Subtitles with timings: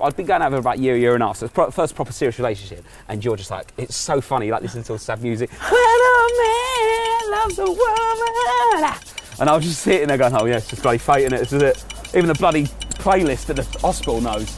[0.00, 1.70] I'd been going out for about a year, year and a half, so it's pro-
[1.70, 2.84] first proper serious relationship.
[3.08, 5.50] And you're just like, it's so funny, like listening to all sad music.
[5.60, 7.78] When a man loves a woman.
[8.84, 9.00] Ah.
[9.40, 11.38] And I was just sitting there going, oh yeah, it's just bloody fate, innit?
[11.38, 11.84] This is it.
[12.14, 12.64] Even the bloody
[12.98, 14.56] playlist that the hospital knows.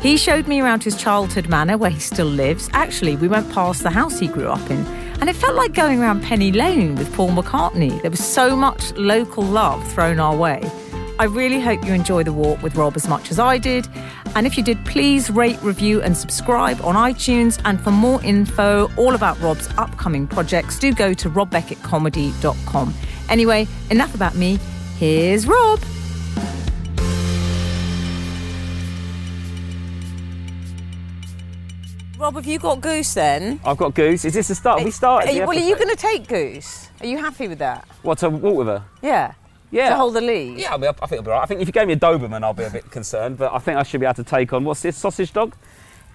[0.00, 2.70] He showed me around his childhood manor where he still lives.
[2.72, 4.86] Actually, we went past the house he grew up in,
[5.20, 8.00] and it felt like going around Penny Lane with Paul McCartney.
[8.02, 10.62] There was so much local love thrown our way.
[11.20, 13.88] I really hope you enjoy the walk with Rob as much as I did.
[14.36, 17.60] And if you did, please rate, review, and subscribe on iTunes.
[17.64, 22.94] And for more info, all about Rob's upcoming projects, do go to robbeckettcomedy.com.
[23.28, 24.60] Anyway, enough about me.
[24.98, 25.80] Here's Rob.
[32.18, 33.60] Rob, have you got Goose then?
[33.64, 34.24] I've got Goose.
[34.24, 34.82] Is this the start?
[34.82, 35.30] We started?
[35.30, 36.88] Are you, well, are you going to take Goose?
[37.00, 37.86] Are you happy with that?
[38.02, 38.84] What, to walk with her?
[39.02, 39.34] Yeah.
[39.70, 39.90] Yeah.
[39.90, 40.58] To hold the lead?
[40.58, 41.42] Yeah, I, mean, I think it'll be right.
[41.42, 43.58] I think if you gave me a Doberman, I'll be a bit concerned, but I
[43.58, 45.54] think I should be able to take on, what's this, sausage dog?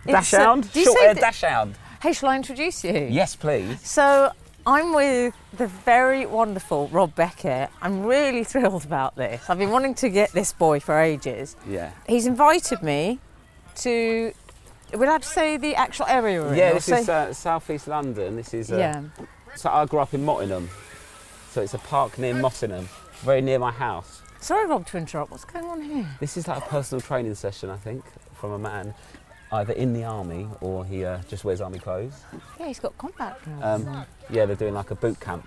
[0.06, 0.74] It's, Dachshund?
[0.74, 1.70] do you Short hair that-
[2.02, 3.08] Hey, shall I introduce you?
[3.09, 3.80] Yes, please.
[3.88, 4.31] So
[4.68, 7.70] I'm with the very wonderful Rob Beckett.
[7.81, 9.50] I'm really thrilled about this.
[9.50, 11.56] I've been wanting to get this boy for ages.
[11.66, 11.92] Yeah.
[12.08, 13.20] He's invited me
[13.76, 14.34] to.
[14.99, 16.55] Have to say the actual area we're.
[16.55, 18.36] Yeah, or this is uh, southeast London.
[18.36, 18.72] This is.
[18.72, 19.03] Uh, yeah.
[19.55, 20.69] So I grew up in Mottingham,
[21.52, 22.88] so it's a park near Mottingham,
[23.22, 24.22] very near my house.
[24.39, 25.31] Sorry, Rob, to interrupt.
[25.31, 26.05] What's going on here?
[26.19, 28.94] This is like a personal training session, I think, from a man,
[29.52, 32.23] either in the army or he uh, just wears army clothes.
[32.59, 33.85] Yeah, he's got combat gloves.
[33.88, 35.45] Um, yeah, they're doing like a boot camp.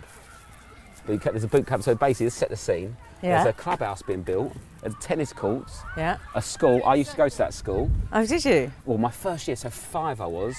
[1.06, 2.96] Boot camp- There's a boot camp, so basically, set the scene.
[3.22, 3.42] Yeah.
[3.42, 4.52] There's a clubhouse being built,
[4.82, 6.18] a tennis courts, yeah.
[6.34, 6.82] a school.
[6.84, 7.90] I used to go to that school.
[8.12, 8.70] Oh, did you?
[8.84, 10.56] Well, my first year, so five I was,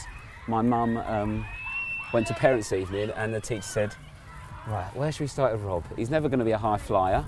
[0.47, 1.45] my mum um,
[2.13, 3.95] went to parents' evening and the teacher said,
[4.67, 5.83] Right, where should we start with Rob?
[5.95, 7.23] He's never going to be a high flyer.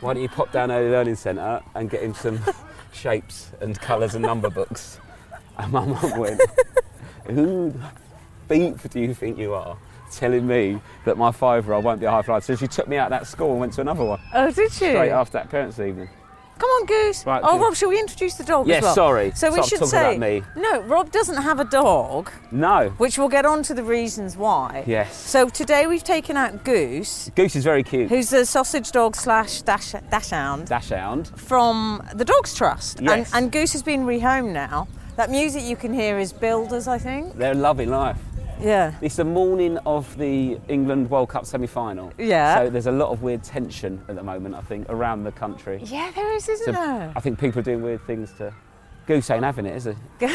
[0.00, 2.40] Why don't you pop down early learning centre and get him some
[2.92, 5.00] shapes and colours and number books?
[5.56, 6.40] And my mum went,
[7.26, 7.80] Who the
[8.48, 9.76] beep do you think you are?
[10.10, 12.40] Telling me that my five year old won't be a high flyer.
[12.40, 14.72] So she took me out of that school and went to another one Oh, did
[14.72, 14.86] she?
[14.88, 16.08] straight after that parents' evening.
[16.58, 17.24] Come on, Goose.
[17.24, 17.62] Right, oh, Goose.
[17.62, 18.94] Rob, shall we introduce the dog Yes, as well?
[18.96, 19.30] sorry.
[19.36, 20.80] So we Stop should say no.
[20.80, 22.88] Rob doesn't have a dog, No.
[22.98, 24.82] which we'll get on to the reasons why.
[24.84, 25.14] Yes.
[25.16, 28.08] So today we've taken out Goose, Goose is very cute.
[28.08, 31.28] who's a sausage dog slash dash dachshund Dachshund.
[31.38, 33.32] from the Dogs Trust, Yes.
[33.32, 34.88] and, and Goose has been rehomed now.
[35.14, 37.36] That music you can hear is Builders, I think.
[37.36, 38.18] They're loving life.
[38.60, 38.94] Yeah.
[39.00, 42.12] It's the morning of the England World Cup semi-final.
[42.18, 42.56] Yeah.
[42.56, 45.80] So there's a lot of weird tension at the moment, I think, around the country.
[45.84, 47.12] Yeah, there is, isn't So there?
[47.16, 48.52] I think people are doing weird things to.
[49.06, 49.96] Goose ain't having it, is it?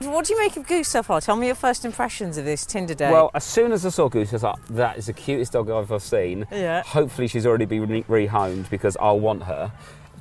[0.00, 1.20] What do you make of Goose so far?
[1.20, 3.10] Tell me your first impressions of this Tinder date.
[3.10, 5.68] Well, as soon as I saw Goose, I was like, that is the cutest dog
[5.68, 6.46] I've ever seen.
[6.52, 6.84] Yeah.
[6.84, 9.72] Hopefully she's already been re- rehomed because I'll want her.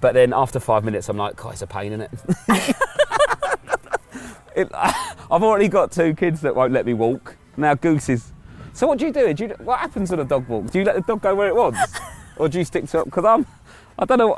[0.01, 2.01] But then after five minutes, I'm like, God, it's a pain, isn't
[2.49, 2.75] it?
[4.57, 7.37] it I've already got two kids that won't let me walk.
[7.55, 8.31] Now Goose is.
[8.73, 9.33] So what do you do?
[9.33, 10.71] do you, what happens when a dog walks?
[10.71, 11.79] Do you let the dog go where it wants,
[12.37, 13.05] or do you stick to it?
[13.05, 13.45] Because I'm,
[13.97, 14.37] I don't know.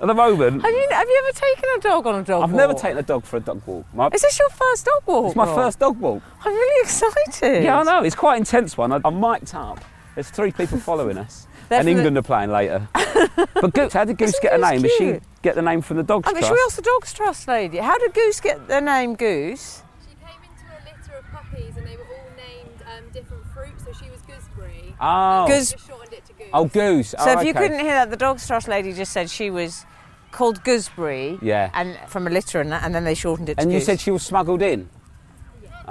[0.00, 2.44] At the moment, have you have you ever taken a dog on a dog walk?
[2.48, 2.58] I've walk?
[2.58, 3.86] never taken a dog for a dog walk.
[3.94, 5.26] My, Is this your first dog walk?
[5.26, 5.54] it's my Rob?
[5.54, 6.22] first dog walk.
[6.44, 7.62] I'm really excited.
[7.62, 8.02] Yeah, I know.
[8.02, 8.90] It's quite an intense one.
[8.90, 9.78] I, I'm mic'd up.
[10.16, 11.46] There's three people following us.
[11.72, 12.88] They're and from the- England are playing later.
[13.54, 14.82] but Goose, how did Goose Isn't get a Goose name?
[14.82, 16.48] Did she get the name from the Dogs I mean, Trust?
[16.48, 17.78] should we ask the Dogs Trust lady?
[17.78, 19.82] How did Goose get the name Goose?
[20.06, 23.84] She came into a litter of puppies and they were all named um, different fruits,
[23.84, 24.94] so she was gooseberry.
[25.00, 25.46] Oh.
[25.48, 26.48] Goose- Just shortened it to goose.
[26.52, 27.08] Oh, Goose.
[27.10, 29.86] So oh, if you couldn't hear that, the Dogs Trust lady just said she was
[30.30, 31.38] called Gooseberry.
[31.42, 31.70] Yeah.
[31.74, 33.86] And from a litter, and, that, and then they shortened it to And you Goose.
[33.86, 34.88] said she was smuggled in?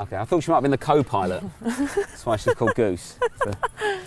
[0.01, 1.43] Okay, I thought she might have been the co-pilot.
[1.61, 3.19] That's why she's called Goose.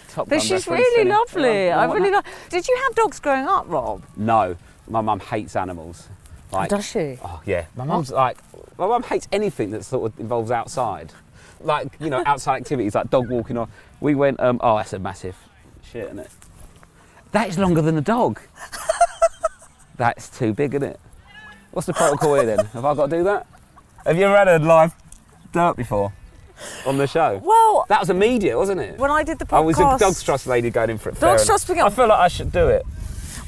[0.08, 1.67] Top But Gun she's really lovely.
[1.67, 2.25] Yeah, I really like.
[2.50, 4.02] Did you have dogs growing up, Rob?
[4.17, 4.56] No,
[4.88, 6.08] my mum hates animals.
[6.50, 7.19] Like, Does she?
[7.23, 8.38] Oh yeah, my mum's like,
[8.76, 11.12] my mum hates anything that sort of involves outside,
[11.61, 13.56] like you know, outside activities like dog walking.
[13.56, 13.69] Or
[14.00, 15.37] we went, um, oh, that's a massive
[15.82, 16.31] shit, isn't it?
[17.31, 18.41] That is longer than the dog.
[19.96, 21.00] that's too big, isn't it?
[21.70, 22.67] What's the protocol here then?
[22.67, 23.46] Have I got to do that?
[24.06, 24.94] Have you ever had a live
[25.55, 26.12] dirt before
[26.87, 27.41] on the show?
[27.43, 28.99] Well, That was immediate, wasn't it?
[28.99, 31.19] when I did the podcast, I was a Dogs Trust lady going in for it.
[31.21, 31.47] Dogs.
[31.47, 32.85] Trust began- I feel like I should do it.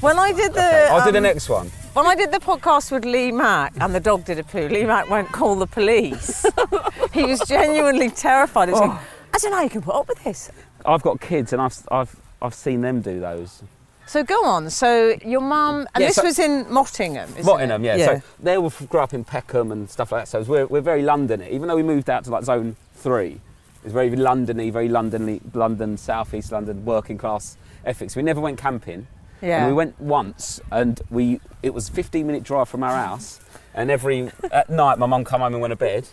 [0.01, 1.67] when I did the, Okay, I'll do the um, next one.
[1.93, 4.83] When I did the podcast with Lee Mack and the dog did a poo, Lee
[4.85, 6.45] Mack won't call the police.
[7.13, 8.69] he was genuinely terrified.
[8.69, 8.85] Was Oh.
[8.87, 8.99] like,
[9.33, 10.51] I don't know how you can put up with this.
[10.85, 13.63] I've got kids and I've, I've, I've seen them do those.
[14.07, 14.69] So go on.
[14.69, 17.99] So your mum, and Yeah, this so- was in Mottingham, isn't Mottingham, it?
[17.99, 18.05] yeah.
[18.05, 20.27] So they all grew up in Peckham and stuff like that.
[20.27, 21.41] So we're, we're very London.
[21.43, 23.39] Even though we moved out to like zone three,
[23.83, 28.15] it's very Londony, very London, London, southeast London, working class ethics.
[28.15, 29.07] We never went camping.
[29.41, 29.59] yeah.
[29.59, 33.39] And we went once, and we it was a 15 minute drive from our house.
[33.73, 36.07] And every at night, my mum come home and went to bed,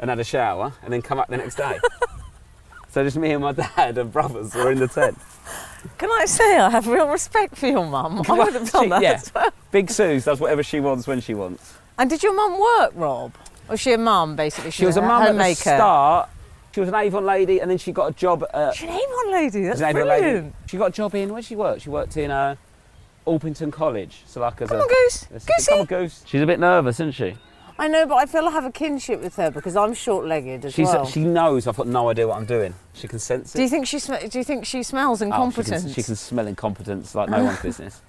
[0.00, 1.78] and had a shower, and then come up the next day.
[2.90, 5.16] so just me and my dad and brothers were in the tent.
[5.98, 8.22] Can I say I have real respect for your mum?
[8.28, 9.12] I would have done that yeah.
[9.12, 9.50] as well.
[9.70, 11.74] Big Suze does whatever she wants when she wants.
[11.98, 13.32] And did your mum work, Rob?
[13.68, 14.70] Or was she a mum, basically?
[14.70, 15.54] She was a mum at the homemaker.
[15.60, 16.28] start.
[16.72, 18.74] She was an Avon lady, and then she got a job at.
[18.74, 19.64] She's an Avon lady.
[19.64, 20.44] That's an Avon brilliant.
[20.44, 20.52] lady.
[20.66, 21.82] She got a job in where she worked.
[21.82, 22.56] She worked in uh,
[23.26, 24.22] Orpington College.
[24.26, 25.26] So like as Come a on, Goose.
[25.32, 25.70] as- Goosey.
[25.70, 26.22] come on, Goose.
[26.26, 27.36] She's a bit nervous, isn't she?
[27.78, 30.74] I know, but I feel I have a kinship with her because I'm short-legged as
[30.74, 31.06] She's well.
[31.06, 32.72] she knows I've got no idea what I'm doing.
[32.92, 33.58] She can sense it.
[33.58, 33.98] do you think she?
[33.98, 35.82] Sm- do you think she smells Oh, she, incompetence?
[35.84, 38.00] can, she can smell incompetence like no one's business.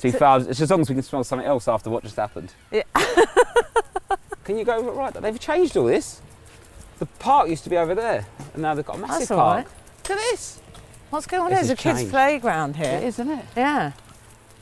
[0.00, 0.50] Two thousand.
[0.50, 2.52] It's as long as we can smell something else after what just happened.
[2.72, 2.82] Yeah.
[4.44, 5.12] can you go right?
[5.14, 6.20] They've changed all this.
[6.98, 9.56] The park used to be over there, and now they've got a massive That's park.
[9.56, 9.66] right.
[10.08, 10.60] Look at this.
[11.10, 11.50] What's going on?
[11.50, 12.90] This There's a kids' playground here.
[12.98, 13.44] It is, isn't it?
[13.56, 13.92] Yeah.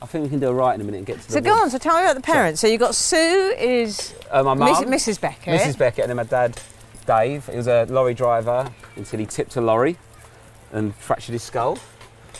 [0.00, 1.32] I think we can do a right in a minute and get to.
[1.32, 1.70] So go on.
[1.70, 2.60] So tell me about the parents.
[2.60, 5.20] So you got Sue is Uh, my mum, Mrs.
[5.20, 5.60] Beckett.
[5.60, 5.76] Mrs.
[5.76, 6.60] Beckett, and then my dad,
[7.06, 7.46] Dave.
[7.46, 9.96] He was a lorry driver until he tipped a lorry
[10.72, 11.78] and fractured his skull.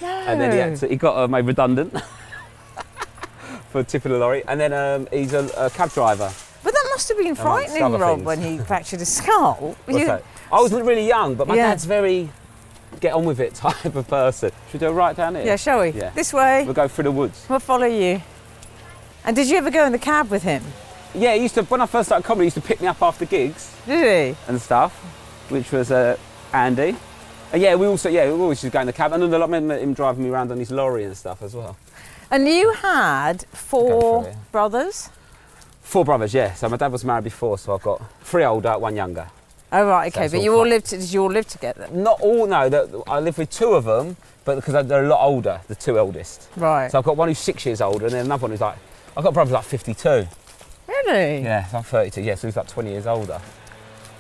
[0.00, 0.06] No.
[0.06, 1.92] and then he, had to, he got uh, made redundant
[3.70, 4.44] for tipping a lorry.
[4.46, 6.30] And then um, he's a, a cab driver.
[6.62, 8.24] But that must have been frightening, Rob, things.
[8.26, 9.76] when he fractured his skull.
[9.88, 10.20] You-
[10.50, 11.68] I was really young, but my Yeah.
[11.70, 12.30] dad's very
[13.00, 14.50] get on with it type of person.
[14.70, 15.44] Should we do a right down here?
[15.44, 15.90] Yeah, shall we?
[15.90, 16.10] Yeah.
[16.10, 16.64] This way.
[16.64, 17.46] We'll go through the woods.
[17.48, 18.20] We'll follow you.
[19.24, 20.62] And did you ever go in the cab with him?
[21.14, 23.02] Yeah, he used to when I first started comedy, he used to pick me up
[23.02, 24.36] after gigs Did he?
[24.46, 24.92] and stuff,
[25.48, 26.16] which was uh,
[26.52, 26.96] Andy.
[27.52, 29.34] And yeah, we also yeah we always used to go in the cab, and then
[29.34, 31.76] I remember him driving me around on his lorry and stuff as well.
[32.30, 35.08] And you had four through brothers?
[35.82, 36.52] Four brothers, yeah.
[36.52, 39.28] So my dad was married before, so I've got three older, one younger.
[39.70, 40.24] Oh right, okay.
[40.24, 40.88] it's But all you all lived.
[40.88, 41.88] Did you all live together?
[41.92, 42.68] Not all, no.
[42.68, 45.98] The, I live with two of them, but because they're a lot older, the two
[45.98, 46.48] eldest.
[46.56, 46.90] Right.
[46.90, 48.76] So I've got one who's six years older, and then another one who's like,
[49.16, 50.26] I've got brothers like 52.
[50.88, 51.42] really?
[51.42, 52.22] Yeah, so I'm 32.
[52.22, 53.40] Yeah, so he's like 20 years older.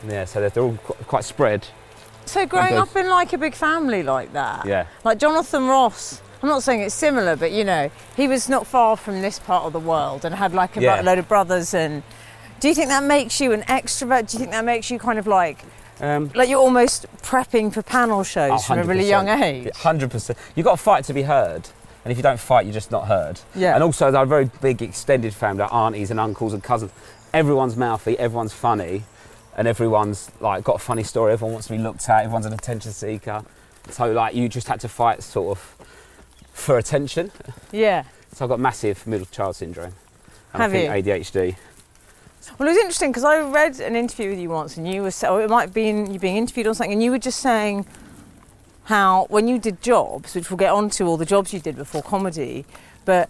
[0.06, 1.66] Yeah, so they're, they're all qu- quite spread.
[2.26, 4.66] So growing up in like a big family like that.
[4.66, 4.86] Yeah.
[5.02, 6.20] Like Jonathan Ross.
[6.42, 9.64] I'm not saying it's similar, but you know, he was not far from this part
[9.64, 11.00] of the world and had like a Yeah.
[11.00, 11.72] load of brothers.
[11.74, 12.02] And
[12.60, 14.30] do you think that makes you an extrovert?
[14.30, 15.64] Do you think that makes you kind of like
[16.00, 19.74] Um, like you're almost prepping for panel shows from a really young age?
[19.76, 20.38] Hundred percent.
[20.54, 21.68] You've got to fight to be heard,
[22.04, 23.40] and if you don't fight, you're just not heard.
[23.54, 23.74] Yeah.
[23.74, 26.92] And also, they're a very big extended family, like aunties and uncles and cousins.
[27.34, 29.02] Everyone's mouthy, everyone's funny,
[29.56, 31.32] and everyone's like got a funny story.
[31.32, 32.22] Everyone wants to be looked at.
[32.24, 33.42] Everyone's an attention seeker.
[33.90, 35.74] So like, you just had to fight sort of
[36.52, 37.30] for attention.
[37.72, 38.04] Yeah.
[38.32, 39.94] So I've got massive middle child syndrome.
[40.52, 41.56] And Have I think ADHD.
[42.56, 45.10] Well, it was interesting because I read an interview with you once, and you were,
[45.10, 47.86] so it might have been you being interviewed or something, and you were just saying
[48.84, 52.02] how when you did jobs, which we'll get onto all the jobs you did before
[52.02, 52.64] comedy,
[53.04, 53.28] but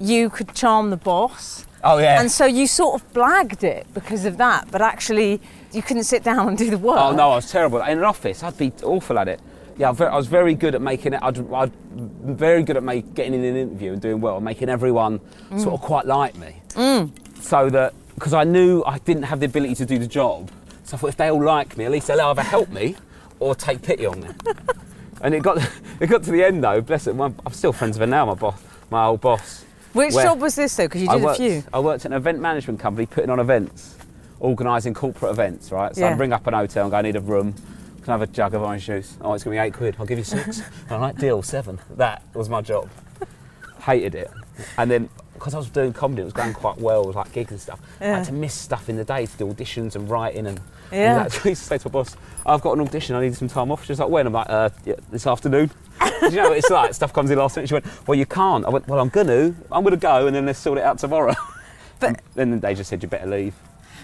[0.00, 2.20] you could charm the boss, Oh yeah.
[2.20, 5.40] and so you sort of blagged it because of that, but actually
[5.72, 6.98] you couldn't sit down and do the work.
[6.98, 7.82] Oh no, I was terrible.
[7.82, 9.40] In an office, I'd be awful at it.
[9.76, 11.20] Yeah, I was very good at making it.
[11.22, 14.68] I'd, I'd very good at make, getting in an interview and doing well, and making
[14.68, 15.18] everyone
[15.50, 15.60] mm.
[15.60, 16.62] sort of quite like me.
[16.70, 17.10] Mm.
[17.42, 20.50] So that because I knew I didn't have the ability to do the job,
[20.84, 22.96] so I thought if they all like me, at least they'll either help me
[23.40, 24.28] or take pity on me.
[25.22, 25.58] and it got
[26.00, 26.80] it got to the end though.
[26.80, 28.26] Bless it, I'm still friends with her now.
[28.26, 29.64] My boss, my old boss.
[29.92, 30.84] Which Where- job was this though?
[30.86, 31.64] Because you I did a few.
[31.72, 33.96] I worked at an event management company putting on events,
[34.40, 35.94] organising corporate events, right?
[35.94, 36.10] So Yeah.
[36.10, 37.54] I'd ring up an hotel and go, I need a room.
[38.02, 39.16] Can I have a jug of orange juice?
[39.20, 39.96] Oh, it's going to be eight quid.
[39.98, 40.60] I'll give you six.
[40.90, 41.80] All right, deal, seven.
[41.96, 42.90] That was my job.
[43.80, 44.30] Hated it.
[44.76, 47.50] And then, because I was doing comedy, it was going quite well with like gigs
[47.50, 47.80] and stuff.
[48.00, 50.60] I had to miss stuff in the day to do auditions and writing and.
[50.92, 51.22] Yeah.
[51.22, 53.34] And that, I used to say to my boss, I've got an audition, I need
[53.34, 53.84] some time off.
[53.84, 54.26] She was like, when?
[54.26, 55.70] I'm like, uh, yeah, this afternoon.
[56.22, 56.94] You know what it's like?
[56.94, 57.68] Stuff comes in last minute.
[57.68, 58.64] She went, well, you can't.
[58.64, 59.54] I went, well, I'm going to.
[59.70, 61.34] I'm to go and then let's sort it out tomorrow.
[62.00, 63.54] But- then they just said, you better leave.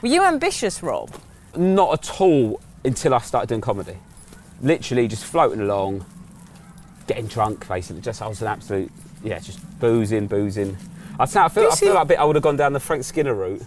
[0.03, 1.15] Were you ambitious, Rob?
[1.57, 3.97] Not at all until I started doing comedy.
[4.63, 6.05] Literally just floating along,
[7.07, 8.03] getting drunk, basically.
[8.03, 8.91] Just I was an absolute,
[9.23, 10.77] yeah, just boozing, boozing.
[11.21, 13.05] I'd I feel, I feel like a bit I would have gone down the Frank
[13.05, 13.63] Skinner route,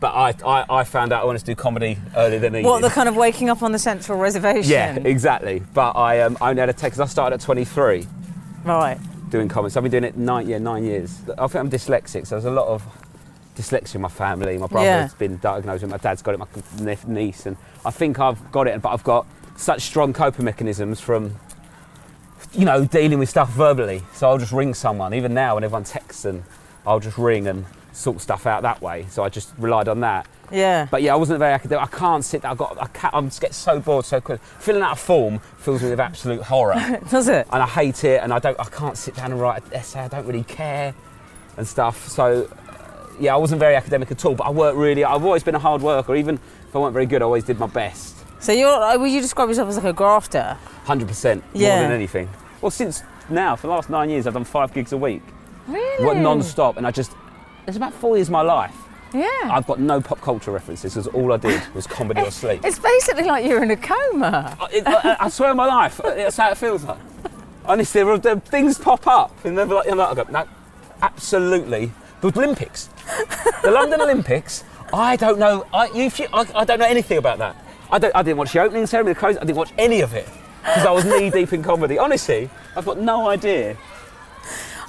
[0.00, 2.80] but I, I, I found out I wanted to do comedy earlier than he What
[2.82, 2.90] did.
[2.90, 4.70] the kind of waking up on the central reservation?
[4.70, 5.62] yeah, exactly.
[5.74, 8.06] But I, um, I only had a take because I started at 23
[8.64, 8.98] right.
[9.30, 9.72] doing comedy.
[9.72, 11.20] So I've been doing it nine, yeah, nine years.
[11.38, 12.82] I think I'm dyslexic, so there's a lot of
[13.56, 14.58] dyslexia in my family.
[14.58, 15.18] My brother's Yeah.
[15.18, 15.90] been diagnosed with.
[15.90, 16.38] it, My dad's got it.
[16.38, 18.80] My niece, and I think I've got it.
[18.82, 19.26] But I've got
[19.56, 21.34] such strong coping mechanisms from,
[22.52, 24.02] you know, dealing with stuff verbally.
[24.14, 25.12] So I'll just ring someone.
[25.14, 26.44] Even now, when everyone texts, and
[26.88, 29.06] I'll just ring and sort stuff out that way.
[29.10, 30.26] So I just relied on that.
[30.50, 30.86] Yeah.
[30.90, 31.84] But yeah, I wasn't very academic.
[31.92, 32.44] I can't sit.
[32.44, 32.80] I got.
[32.80, 34.40] I can't, I'm just get so bored so quick.
[34.40, 37.46] Filling out a form fills me with absolute horror, Does it?
[37.52, 38.22] And I hate it.
[38.22, 38.58] And I don't.
[38.58, 40.00] I can't sit down and write an essay.
[40.00, 40.94] I don't really care,
[41.58, 42.08] and stuff.
[42.08, 44.34] So uh, yeah, I wasn't very academic at all.
[44.34, 45.04] But I worked really.
[45.04, 46.14] I've always been a hard worker.
[46.16, 48.16] Even if I weren't very good, I always did my best.
[48.40, 50.56] So you're, uh, will you describe yourself as like a grafter?
[50.84, 51.74] Hundred percent Yeah.
[51.74, 52.28] more than anything.
[52.62, 55.22] Well, since now, for the last nine years, I've done five gigs a week,
[55.98, 56.06] Really?
[56.06, 57.12] Worked non-stop, and I just.
[57.66, 58.74] It's about four years of my life.
[59.12, 59.28] Yeah.
[59.44, 62.60] I've got no pop culture references because all I did was comedy or sleep.
[62.64, 64.56] it's basically like you're in a coma.
[64.60, 66.98] I, it- I, I swear on my life, uh, that's how it feels like.
[67.64, 70.46] Honestly, there, there, things pop up, and they're like, and I go, no,
[71.02, 71.90] absolutely.
[72.20, 72.88] The Olympics,
[73.62, 74.64] the London Olympics.
[74.92, 75.66] I don't know.
[75.72, 77.56] I, you, if you, I, I don't know anything about that.
[77.92, 79.36] I, don't, I didn't watch the opening ceremony, the close.
[79.36, 80.28] I didn't watch any of it
[80.62, 81.98] because I was knee deep in comedy.
[81.98, 83.76] Honestly, I've got no idea.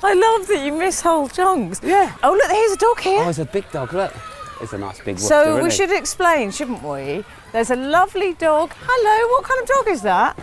[0.02, 1.82] I love that you miss whole chunks.
[1.84, 2.16] Yeah.
[2.24, 3.24] Oh, look, here's a dog here.
[3.24, 3.94] Oh, it's a big dog.
[3.94, 4.14] Look,
[4.62, 5.16] it's a nice big.
[5.16, 5.18] One.
[5.18, 7.26] So woofer, we isn't should explain, shouldn't we?
[7.52, 8.72] There's a lovely dog.
[8.80, 10.38] Hello, what kind of dog is that?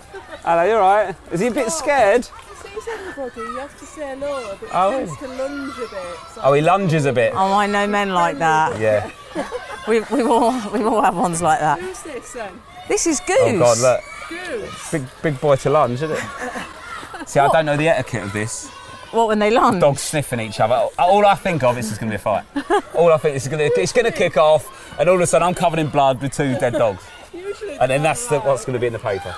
[0.45, 1.17] Hello, you all right?
[1.33, 1.71] Is he a bit oh.
[1.71, 2.25] scared?
[2.25, 4.91] Sees everybody, you have to say hello, but Oh.
[4.91, 6.17] he tends to lunge a bit.
[6.35, 7.33] So Oh, he lunges a bit.
[7.35, 8.79] Oh, I know men like that.
[8.81, 9.11] Yeah.
[9.89, 11.79] We, we all we all have ones like that.
[11.79, 12.61] who's this then?
[12.89, 13.55] This is oh, Goose.
[13.55, 14.01] Oh God, look.
[14.29, 14.91] Goose.
[14.91, 17.29] Big, big boy to lunge, isn't it?
[17.29, 18.71] See, I don't know the etiquette of this.
[19.17, 19.81] What when they lunge?
[19.81, 20.75] Dogs sniffing each other.
[20.99, 22.45] All I think of is it's going to be a fight.
[22.95, 25.27] All I think is going to, it's going to kick off, and all of a
[25.27, 27.03] sudden I'm covered in blood with two dead dogs,
[27.81, 29.35] and then that's the, what's going to be in the paper.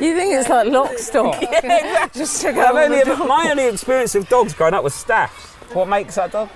[0.00, 1.40] You think it's like lock stock?
[1.42, 2.18] yeah, exactly.
[2.20, 2.62] Just to go.
[2.62, 3.28] I've on only ever, dog.
[3.28, 5.46] my only experience of dogs growing up was staffs.
[5.72, 6.48] What makes that dog?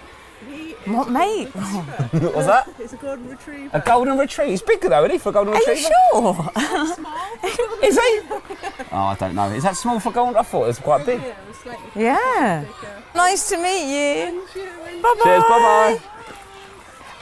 [0.86, 1.48] What, mate?
[1.48, 2.68] What was that?
[2.78, 3.70] it's a golden retriever.
[3.76, 4.50] A golden retriever.
[4.50, 5.90] He's bigger though, isn't he, for a golden Are you retriever?
[6.12, 6.50] sure?
[7.82, 8.20] Is he?
[8.92, 9.48] Oh, I don't know.
[9.50, 10.36] Is that small for golden?
[10.36, 11.20] I thought it was quite big.
[11.20, 11.34] Yeah,
[11.70, 12.64] it Yeah.
[13.14, 13.86] Nice to meet
[14.26, 14.42] you.
[15.02, 15.20] Bye bye.
[15.24, 16.00] Cheers, bye bye.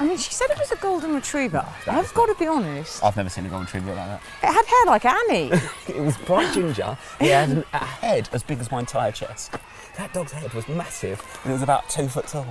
[0.00, 1.64] I mean, she said it was a golden retriever.
[1.86, 3.02] I've got to be honest.
[3.02, 4.22] I've never seen a golden retriever like that.
[4.42, 5.52] It had hair like Annie.
[5.88, 6.98] It was bright ginger.
[7.20, 9.52] He had a head as big as my entire chest.
[9.96, 12.46] That dog's head was massive, and it was about two foot tall.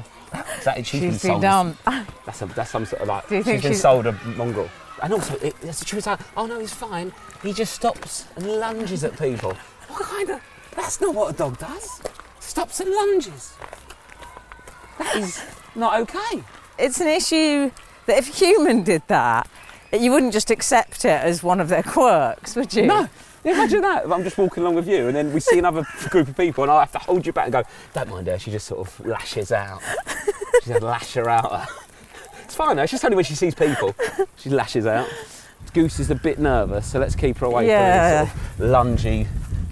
[0.63, 1.42] That she's She's been sold.
[1.42, 1.78] done.
[2.25, 3.28] That's a, that's some sort of like.
[3.30, 4.70] Do you think she's been she's- sold a mongrel.
[5.02, 6.08] And also, it, it's the truth.
[6.08, 7.12] Like, oh no, he's fine.
[7.42, 9.54] He just stops and lunges at people.
[9.90, 10.42] What kind of?
[10.75, 12.02] That's not what a dog does.
[12.40, 13.54] Stops and lunges.
[15.00, 15.44] That is
[15.75, 16.44] not okay.
[16.78, 17.70] It's an issue
[18.06, 19.50] that if a human did that,
[19.92, 22.86] you wouldn't just accept it as one of their quirks, would you?
[22.86, 23.10] No.
[23.46, 24.10] Imagine that.
[24.12, 26.72] I'm just walking along with you, and then we see another group of people, and
[26.72, 29.06] I have to hold you back and go, "Don't mind her." She just sort of
[29.06, 29.82] lashes out.
[30.64, 31.68] She just lash her out.
[32.44, 32.84] It's fine though.
[32.84, 33.96] It's just only when she sees people,
[34.38, 35.08] she lashes out.
[35.74, 38.26] Goose is a bit nervous, so let's keep her away Yeah.
[38.26, 38.36] from these
[38.70, 39.28] sort of lungy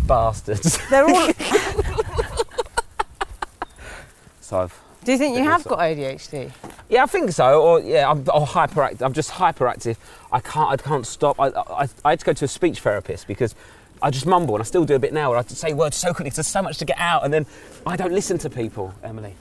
[0.07, 0.79] bastards.
[0.89, 1.31] They're all.
[4.41, 6.51] so I've, Do you think you have got ADHD?
[6.89, 7.61] yeah, I think so.
[7.61, 9.01] Or yeah, I'm or hyperactive.
[9.01, 9.97] I'm just hyperactive.
[10.31, 10.69] I can't.
[10.71, 11.39] I can't stop.
[11.39, 13.55] I, I, I had to go to a speech therapist because.
[14.03, 15.29] I just mumble, and I still do a bit now.
[15.29, 17.45] Where I say words so quickly, there's so much to get out, and then
[17.85, 19.35] I don't listen to people, Emily,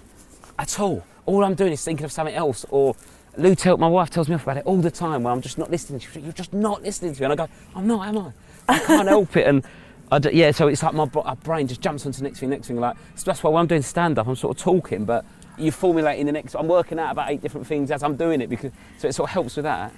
[0.59, 1.02] at all.
[1.25, 2.67] All I'm doing is thinking of something else.
[2.69, 2.95] Or
[3.38, 5.23] Lou, tell, my wife tells me off about it all the time.
[5.23, 6.00] Where I'm just not listening.
[6.00, 8.33] She, You're just not listening to me, and I go, I'm not, am I?
[8.69, 9.64] I can't help it, and
[10.12, 10.50] I d- yeah.
[10.50, 12.79] So it's like my brain just jumps onto the next thing, next thing.
[12.79, 15.25] Like so that's why when I'm doing stand up, I'm sort of talking, but
[15.59, 16.54] you're formulating the next.
[16.54, 19.28] I'm working out about eight different things as I'm doing it because so it sort
[19.28, 19.92] of helps with that.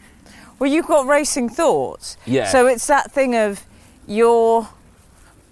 [0.58, 2.16] Well, you've got racing thoughts.
[2.26, 2.46] Yeah.
[2.48, 3.64] So it's that thing of
[4.06, 4.68] you're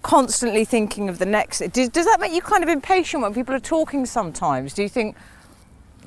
[0.01, 1.59] constantly thinking of the next.
[1.71, 4.73] Does, does that make you kind of impatient when people are talking sometimes?
[4.73, 5.15] Do you think.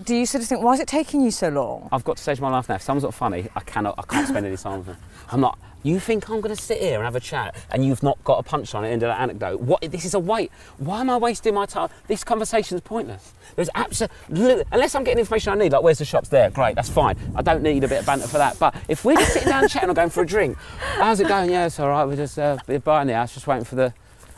[0.02, 1.88] Do you sort of think, why is it taking you so long?
[1.92, 2.74] I've got to stage my life now.
[2.74, 3.94] If someone's not funny, I cannot.
[3.96, 4.96] I can't spend any time with them.
[5.30, 5.56] I'm not.
[5.84, 8.38] You think I'm going to sit here and have a chat, and you've not got
[8.38, 9.60] a punchline at the end of that anecdote?
[9.60, 9.82] What?
[9.82, 10.50] This is a wait.
[10.78, 11.90] Why am I wasting my time?
[12.08, 13.34] This conversation is pointless.
[13.54, 15.72] There's absolutely unless I'm getting information I need.
[15.72, 16.30] Like, where's the shops?
[16.30, 16.74] There, great.
[16.74, 17.16] That's fine.
[17.36, 18.58] I don't need a bit of banter for that.
[18.58, 20.56] But if we're just sitting down chatting or going for a drink,
[20.96, 21.50] how's it going?
[21.50, 22.06] Yeah, it's all right.
[22.06, 23.92] We're just uh, we're buying the house, just waiting for the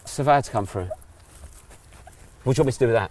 [0.04, 0.88] surveyor to come through.
[2.42, 3.10] What do you want me to do with that?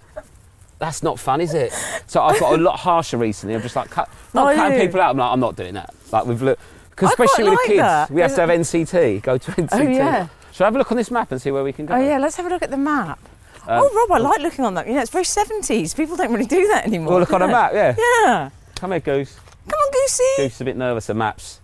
[0.77, 1.71] That's not fun, is it?
[2.05, 3.55] So I've got a lot harsher recently.
[3.55, 5.11] I'm just like cut, not Oh, cutting people out.
[5.11, 5.93] I'm like, I'm not doing that.
[6.11, 6.61] Like we've looked,
[6.95, 8.11] because especially with like the kids, that.
[8.11, 9.21] we have to have NCT.
[9.21, 9.69] Go to NCT.
[9.73, 10.27] Oh, yeah.
[10.53, 11.95] Should I have a look on this map and see where we can go?
[11.95, 13.19] Oh, yeah, let's have a look at the map.
[13.67, 14.87] Um, oh, Rob, I like looking on that.
[14.87, 15.95] You know, it's very 70s.
[15.97, 17.11] People don't really do that anymore.
[17.11, 17.73] We'll look on a map.
[17.73, 17.95] Yeah.
[17.97, 18.49] Yeah.
[18.75, 19.35] Come here, Goose.
[19.67, 20.23] Come on, Goosey.
[20.37, 21.59] Goose is a bit nervous at maps.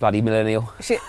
[0.00, 0.70] Bloody millennial.
[0.80, 0.98] She-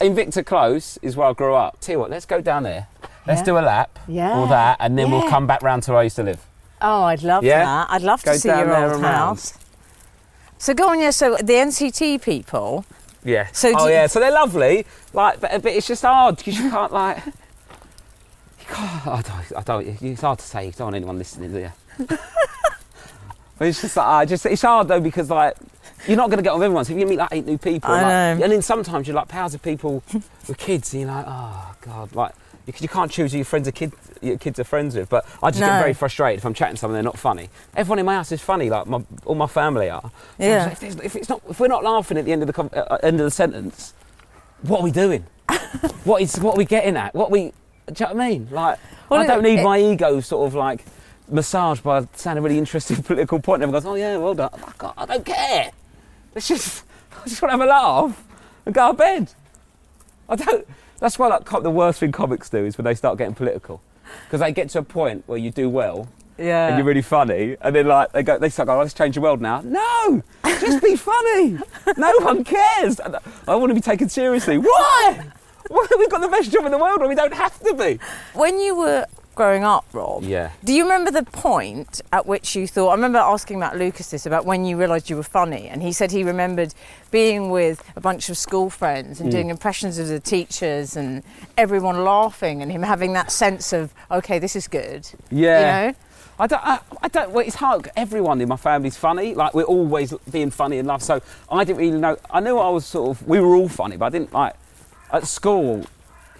[0.00, 1.78] Invicta Close is where I grew up.
[1.80, 2.86] Tell you what, let's go down there.
[3.26, 3.44] Let's Yeah.
[3.44, 3.98] do a lap.
[4.08, 4.32] Yeah.
[4.32, 6.40] All that, and then we'll come back round to where I used to live.
[6.80, 7.64] Oh, I'd love Yeah?
[7.64, 7.90] that.
[7.90, 9.52] I'd love Go to see your old house.
[10.60, 11.08] So go on, yeah.
[11.10, 12.84] So the NCT people.
[13.24, 13.48] Yeah.
[13.52, 14.84] So oh yeah, so they're lovely.
[15.14, 17.24] Like, but, but it's just hard because you can't like.
[17.24, 17.32] You
[18.68, 19.56] can't, I don't.
[19.56, 20.02] I don't.
[20.02, 20.66] It's hard to say.
[20.66, 21.72] You don't want anyone listening, do you?
[22.06, 24.44] but it's just like I just.
[24.44, 25.56] It's hard though because like
[26.06, 26.84] you're not going to get on with everyone.
[26.84, 28.44] So if you meet like eight new people, I like- know.
[28.44, 30.02] and then sometimes you're like pals of people
[30.46, 32.32] with kids, and you're like, oh god, like
[32.70, 33.94] because you can't choose who your friends are kids.
[34.22, 35.66] Your kids are friends with, but I just No.
[35.68, 37.48] get very frustrated if I'm chatting to someone they're not funny.
[37.74, 40.02] Everyone in my house is funny, like my, all my family are.
[40.02, 40.66] So Yeah.
[40.66, 42.62] like, if, if it's not, if we're not laughing at the end of the
[42.92, 43.94] uh, end of the sentence,
[44.62, 45.24] what are we doing?
[46.04, 47.14] what is what are we getting at?
[47.14, 47.40] What we?
[47.40, 47.52] Do
[47.88, 48.48] you know what I mean?
[48.50, 50.84] Like, Well, I don't need it- my ego sort of like
[51.28, 53.62] massaged by saying a really interesting political point.
[53.62, 55.70] And everyone goes, "Oh yeah, well done." I, God, I don't care.
[56.34, 56.84] It's just
[57.24, 58.22] I just want to have a laugh
[58.66, 59.32] and go to bed.
[60.28, 60.66] I don't.
[61.00, 63.80] That's why like the worst thing comics do is when they start getting political,
[64.26, 66.68] because they get to a point where you do well Yeah.
[66.68, 69.14] and you're really funny, and then like they go, they start going, "Oh, "Let's change
[69.16, 71.58] the world now." No, just be funny.
[71.96, 73.00] No one cares.
[73.00, 74.58] I want to be taken seriously.
[74.58, 75.20] Why?
[75.68, 77.74] Why have we've got the best job in the world, and we don't have to
[77.74, 77.98] be.
[78.34, 79.06] when you were
[79.40, 80.22] growing up, Rob.
[80.22, 80.50] Yeah.
[80.64, 82.90] Do you remember the point at which you thought?
[82.90, 85.92] I remember asking Matt Lucas this about when you realised you were funny, and he
[85.92, 86.74] said he remembered
[87.10, 89.32] being with a bunch of school friends and Mm.
[89.32, 91.22] doing impressions of the teachers and
[91.56, 95.08] everyone laughing, and him having that sense of, okay, this is good.
[95.30, 95.60] Yeah.
[95.60, 95.94] You know?
[96.38, 96.66] I don't.
[96.66, 97.30] I, I don't.
[97.30, 97.90] Well, it's hard.
[97.96, 99.34] Everyone in my family's funny.
[99.34, 101.02] Like we're always being funny and love.
[101.02, 102.18] So I didn't really know.
[102.30, 103.26] I knew I was sort of.
[103.26, 104.54] We were all funny, but I didn't like
[105.12, 105.86] at school.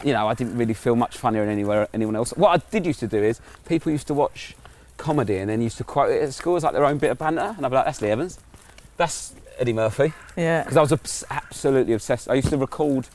[0.04, 2.30] You know, I didn't really feel much funnier than anywhere anyone else.
[2.36, 4.54] What I did used to do is people used to watch
[4.96, 7.18] comedy and then used to quote it at school as like their own bit of
[7.18, 8.38] banter, and I'd be like, "That's Lee Evans,
[8.96, 10.62] that's Eddie Murphy," Yeah.
[10.62, 12.28] because I was obs- absolutely obsessed.
[12.30, 13.08] I used to record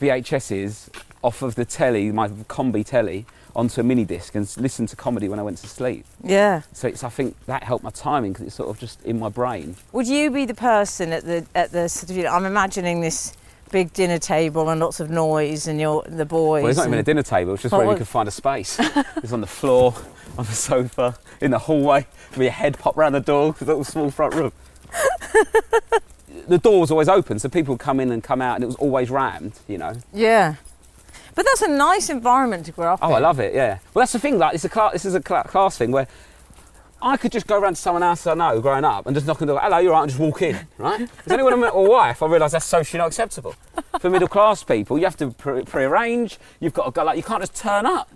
[0.00, 0.88] VHSs
[1.22, 5.28] off of the telly, my combi telly, onto a mini disc and listen to comedy
[5.28, 6.04] when I went to sleep.
[6.22, 6.62] Yeah.
[6.72, 9.30] So it's, I think that helped my timing because it's sort of just in my
[9.30, 9.76] brain.
[9.92, 13.00] Would you be the person at the at the sort of, you know, I'm imagining
[13.00, 13.32] this
[13.70, 16.62] big dinner table and lots of noise and you're the boys.
[16.62, 18.32] Well, it's not even a dinner table, it's just Oh, where you could find a
[18.32, 18.76] space.
[19.16, 19.94] it's on the floor,
[20.38, 23.76] on the sofa, in the hallway, with your head popped round the door, because it
[23.76, 24.52] was a small front room.
[26.48, 28.66] the door was always open, so people would come in and come out, and it
[28.68, 29.92] was always rammed, you know.
[30.12, 30.56] Yeah.
[31.34, 33.14] But that's a nice environment to grow up Oh, in.
[33.14, 33.78] I love it, yeah.
[33.92, 36.06] Well, that's the thing, like, it's a cla- this is a cla- class thing where
[37.02, 39.42] I could just go around to someone else I know growing up and just knock
[39.42, 40.98] on the door, hello, you're right, and just walk in, right?
[41.00, 43.54] Because only when I met my wife, I realised that's socially not acceptable.
[44.00, 47.22] For middle class people, you have to pre- prearrange, you've got to go, like, you
[47.22, 48.10] can't just turn up.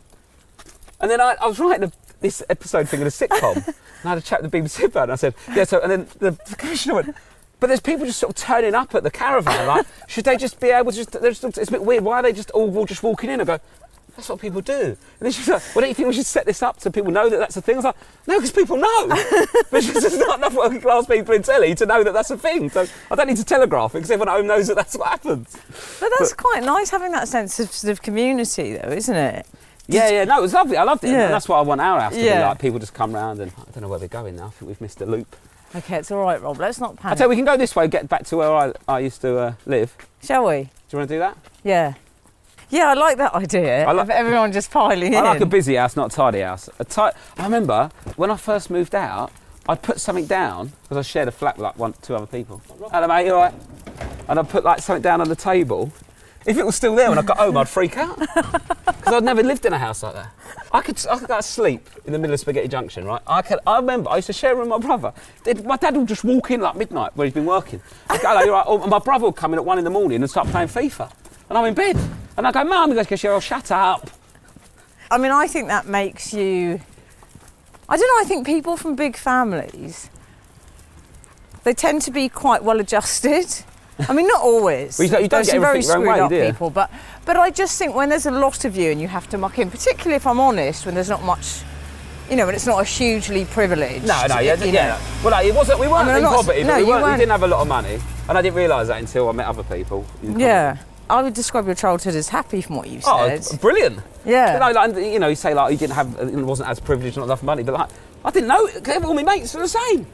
[1.01, 4.09] And then I, I was writing a, this episode thing in a sitcom, and I
[4.09, 6.07] had a chat with the BBC about it, and I said, yeah, so, and then
[6.19, 7.14] the, the commissioner went,
[7.61, 10.59] but there's people just sort of turning up at the caravan, like, should they just
[10.59, 12.75] be able to just, they're just, it's a bit weird, why are they just all,
[12.77, 13.40] all just walking in?
[13.40, 13.59] I go,
[14.21, 14.81] that's what people do.
[14.81, 17.11] And then she's like, well, don't you think we should set this up so people
[17.11, 17.77] know that that's a thing?
[17.77, 19.09] I was like, no, because people know.
[19.71, 22.69] but there's not enough working class people in telly to know that that's a thing.
[22.69, 25.09] So I don't need to telegraph it because everyone at home knows that that's what
[25.09, 25.57] happens.
[25.99, 29.47] But that's quite nice having that sense of sort of community, though, isn't it?
[29.87, 30.77] Yeah, yeah, no, it was lovely.
[30.77, 31.11] I loved it.
[31.11, 31.25] Yeah.
[31.25, 32.59] And that's what I want our house to be like.
[32.61, 34.47] People just come round and I don't know where we're going now.
[34.47, 35.35] I think we've missed a loop.
[35.75, 36.59] Okay, it's all right, Rob.
[36.59, 37.13] Let's not panic.
[37.13, 39.21] I tell you, we can go this way, get back to where I, I used
[39.23, 39.97] to uh, live.
[40.23, 40.63] Shall we?
[40.63, 41.39] Do you want to do that?
[41.63, 41.95] Yeah.
[42.71, 43.85] Yeah, I like that idea.
[43.85, 45.19] I like- of everyone just piling in.
[45.19, 46.69] I like a busy house, not a tidy house.
[46.79, 47.01] A ti-
[47.39, 49.33] I remember when I first moved out,
[49.69, 52.63] I'd put something down because I shared a flat with like one, two other people.
[52.93, 53.55] Hello, mate, you all right?
[54.29, 55.93] And I'd put like something down on the table.
[56.47, 59.43] If it was still there when I got home, I'd freak out because I'd never
[59.43, 60.31] lived in a house like that.
[60.73, 63.21] I could, I could go to sleep in the middle of Spaghetti Junction, right?
[63.27, 65.13] I could, I remember I used to share with my brother.
[65.45, 67.83] Did- My dad would just walk in like midnight where he's been working.
[68.09, 68.67] I'd go, Hello, you right?
[68.67, 71.13] Or my brother would come in at one in the morning and start playing FIFA,
[71.51, 71.97] and I'm in bed.
[72.37, 74.09] And I go, Mum, he goes, "Oh, shut up."
[75.11, 76.81] I mean, I think that makes you.
[77.89, 78.23] I don't know.
[78.23, 80.09] I think people from big families,
[81.65, 83.47] they tend to be quite well adjusted.
[84.09, 84.99] I mean, not always.
[84.99, 86.71] Well, you don't- you don't get some very everything your own screwed way, up people,
[86.71, 86.91] but
[87.27, 89.59] but I just think when there's a lot of you and you have to muck
[89.59, 91.61] in, particularly if I'm honest, when there's not much,
[92.31, 94.07] you know, when it's not a hugely privileged.
[94.07, 94.87] No, no, yeah, yeah.
[94.91, 94.99] know.
[95.23, 95.81] Well, like, it wasn't.
[95.81, 97.19] We weren't I mean, in not- poverty, no, but we, weren't, weren't.
[97.19, 99.65] didn't have a lot of money, and I didn't realise that until I met other
[99.65, 100.07] people.
[100.23, 100.39] in.
[100.41, 100.79] Yeah,
[101.11, 103.38] I would describe your childhood as happy from what you've oh, said.
[103.38, 103.99] it's brilliant.
[104.25, 104.55] yeah.
[104.55, 107.16] You know, like, you know, you say like you didn't have, it wasn't as privileged,
[107.16, 107.90] not enough money, but like
[108.25, 108.66] I didn't know.
[108.66, 109.05] it.
[109.05, 110.07] All my mates were the same.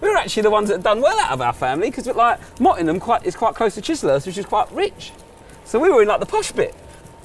[0.00, 2.40] We were actually the ones that had done well out of our family because like
[2.58, 5.12] Mottingham quite is quite close to Chislehurst, which is quite rich.
[5.64, 6.74] So we were in like the posh bit.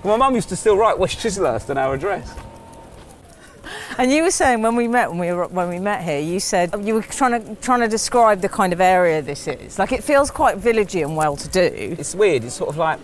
[0.03, 2.35] My mum used to still write West Chislehurst on our address.
[3.97, 6.39] And you were saying when we met when we were, when we met here, you
[6.39, 9.79] said you were trying to trying to describe the kind of area this is.
[9.79, 11.95] Like it feels quite villagey and well to do.
[11.99, 12.43] It's weird.
[12.43, 12.99] It's sort of like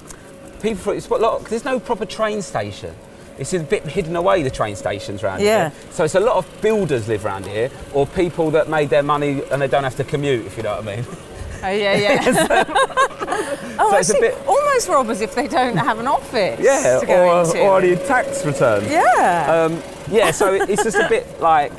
[0.61, 0.93] people.
[0.93, 1.45] It's a lot.
[1.45, 2.93] There's no proper train station,
[3.39, 5.69] It's a bit hidden away, the train stations around Yeah.
[5.69, 5.79] here.
[5.91, 9.41] So it's a lot of builders live around here, or people that made their money
[9.51, 11.05] and they don't have to commute, if you know what I mean.
[11.63, 12.63] Oh yeah, yeah.
[13.79, 14.19] oh, So I see.
[14.19, 16.59] bit- Almost robbers if they don't have an office.
[16.59, 18.89] Yeah, to go or, or any tax returns.
[18.89, 19.67] yeah.
[19.69, 21.71] Um, yeah, so it's just a bit like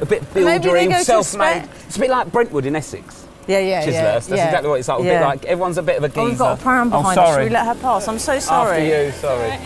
[0.00, 1.64] a bit buildery, self-made.
[1.64, 3.26] spe- It's a bit like Brentwood in Essex.
[3.46, 3.92] yeah, yeah, Chislehurst.
[3.92, 4.02] yeah.
[4.12, 4.44] That's yeah.
[4.46, 5.00] exactly what it's like.
[5.00, 6.20] A bit like everyone's a bit of a geezer.
[6.20, 7.34] Oh, we've got a pram oh, behind us.
[7.34, 8.08] Should we let her pass?
[8.08, 8.92] I'm so sorry.
[8.92, 9.58] After you, sorry.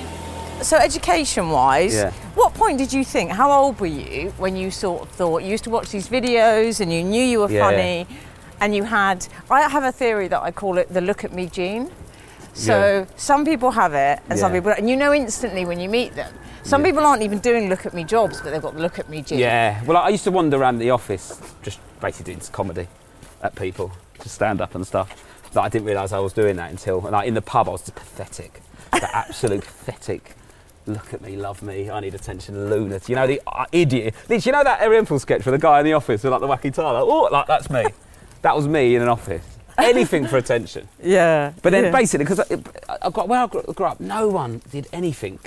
[0.63, 2.11] So, education-wise, Yeah.
[2.35, 3.31] what point did you think?
[3.31, 6.81] How old were you when you sort of thought you used to watch these videos
[6.81, 8.07] and you knew you were funny,
[8.61, 9.27] and you had?
[9.51, 11.91] I have a theory that I call it the "look at me" gene.
[12.53, 14.59] So some people have it, and some Yeah.
[14.61, 16.33] people, and you know instantly when you meet them.
[16.63, 16.91] Some Yeah.
[16.91, 19.23] people aren't even doing "look at me" jobs, but they've got the "look at me"
[19.23, 19.39] gene.
[19.39, 19.81] Yeah.
[19.87, 22.89] Well, I used to wander around the office, just basically doing comedy
[23.43, 23.93] at people,
[24.23, 25.09] just stand up and stuff.
[25.55, 27.81] But I didn't realise I was doing that until, like, in the pub, I was
[27.83, 28.61] just pathetic,
[28.93, 30.37] the absolute pathetic.
[30.87, 33.09] Look at me, love me, I need attention, lunatic.
[33.09, 34.15] You know the uh, idiot.
[34.29, 36.49] Did you know that Ariel sketch with the guy in the office with like the
[36.49, 36.91] wacky tie?
[36.91, 37.85] Like, oh, like that's me.
[38.43, 39.45] that was me in an office.
[39.79, 40.89] Anything for attention.
[41.03, 41.53] yeah.
[41.63, 41.91] But then yeah.
[41.91, 45.39] basically, because I, I got where I grew, grew up, no one did anything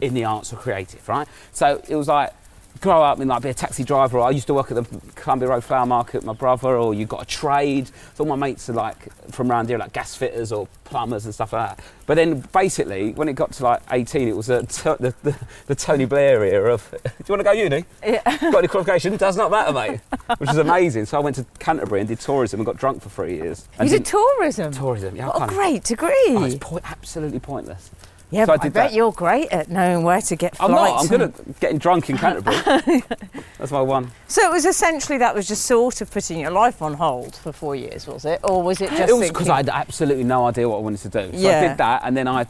[0.00, 1.28] in the arts or creative, right?
[1.52, 2.32] So it was like
[2.80, 4.18] grow up and like be a taxi driver.
[4.18, 6.94] Or I used to work at the Columbia Road Flower Market with my brother, or
[6.94, 7.88] you got a trade.
[8.14, 11.34] So all my mates are like from around here, like gas fitters or plumbers and
[11.34, 11.84] stuff like that.
[12.06, 15.36] But then basically, when it got to like 18, it was a t- the, the,
[15.66, 17.84] the Tony Blair era of, do you want to go uni?
[18.04, 18.22] Yeah.
[18.52, 19.16] Got any qualification?
[19.16, 20.00] Does not matter, mate.
[20.38, 21.06] Which is amazing.
[21.06, 23.66] So I went to Canterbury and did tourism and got drunk for three years.
[23.82, 24.72] you did tourism.
[24.72, 25.16] tourism.
[25.16, 26.12] Yeah, What a great degree.
[26.28, 27.90] Oh, it's po- absolutely pointless.
[28.30, 28.92] Yeah, so I but I, bet that.
[28.92, 30.70] you're great at knowing where to get flights.
[30.70, 31.00] I'm not.
[31.00, 32.56] I'm good at getting drunk in Canterbury.
[33.58, 34.10] That's my one.
[34.28, 37.52] So it was essentially that was just sort of putting your life on hold for
[37.52, 38.40] four years, was it?
[38.42, 41.00] Or was it just it was because I had absolutely no idea what I wanted
[41.02, 41.32] to do.
[41.32, 41.58] So Yeah.
[41.60, 42.46] I did that, and then I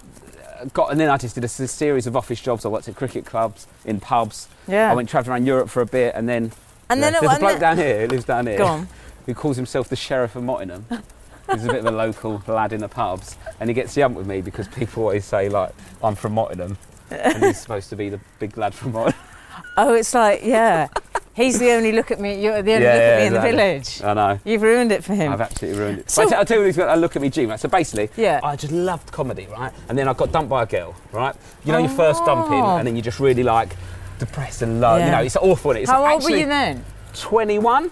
[0.73, 2.65] got, and then I just did a series of office jobs.
[2.65, 4.49] I worked at cricket clubs, in pubs.
[4.67, 4.91] Yeah.
[4.91, 6.53] I went travelling around Europe for a bit, and then.
[6.89, 8.67] and then Yeah, it, there's a bloke then- down here who lives down here Go
[8.67, 8.89] on.
[9.27, 10.87] who calls himself the sheriff of Mottingham.
[11.53, 14.17] He's a bit of a local lad in the pubs, and he gets the ump
[14.17, 16.77] with me because people always say like I'm from Mottingham,
[17.11, 19.21] and he's supposed to be the big lad from Mottingham.
[19.77, 20.89] Oh, it's like yeah.
[21.35, 22.43] He's the only look at me.
[22.43, 24.03] You're the only Yeah, look at yeah, me in the village.
[24.03, 24.41] I know.
[24.43, 25.31] You've ruined it for him.
[25.33, 26.11] I've absolutely ruined it.
[26.11, 27.45] So- So, I'll tell you what, he's got a look at me, G.
[27.45, 27.61] Right?
[27.61, 28.41] So basically, Yeah.
[28.43, 29.71] I just loved comedy, right?
[29.91, 31.35] And then I got dumped by a girl, right?
[31.67, 32.79] You know, your first dumping, Oh.
[32.79, 33.77] and then you're just really like
[34.19, 34.97] depressed and low.
[34.97, 35.73] You know, it's awful.
[35.73, 36.85] It's How old actually were you then?
[37.13, 37.91] 21.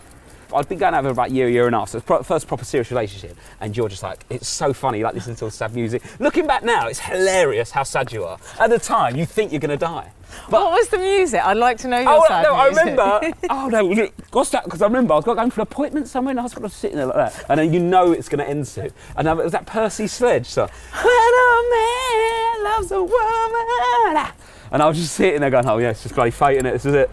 [0.53, 1.91] I'd been going over about a year, year and a half.
[1.91, 5.03] So it's pro- first proper serious relationship, and you're just like, it's so funny.
[5.03, 6.03] Like listening to all sad music.
[6.21, 8.39] Looking back now, it's hilarious how sad you are.
[8.59, 10.11] At the time, you think you're going to die.
[10.49, 11.41] what was the music?
[11.45, 12.55] I'd like to know your Oh sad no!
[12.55, 12.85] I music.
[12.85, 13.21] remember.
[13.51, 14.09] oh no!
[14.33, 14.65] What's that?
[14.65, 17.07] Because I remember I was going for an appointment somewhere in the hospital, sitting there
[17.07, 18.91] like that, and then you know it's going to end soon.
[19.17, 20.69] And it was that Percy Sledge song.
[20.93, 24.33] When a man loves a woman,
[24.73, 26.73] and I was just sitting there going, "Oh yeah, it's just bloody fate, is it?
[26.73, 27.11] This is it."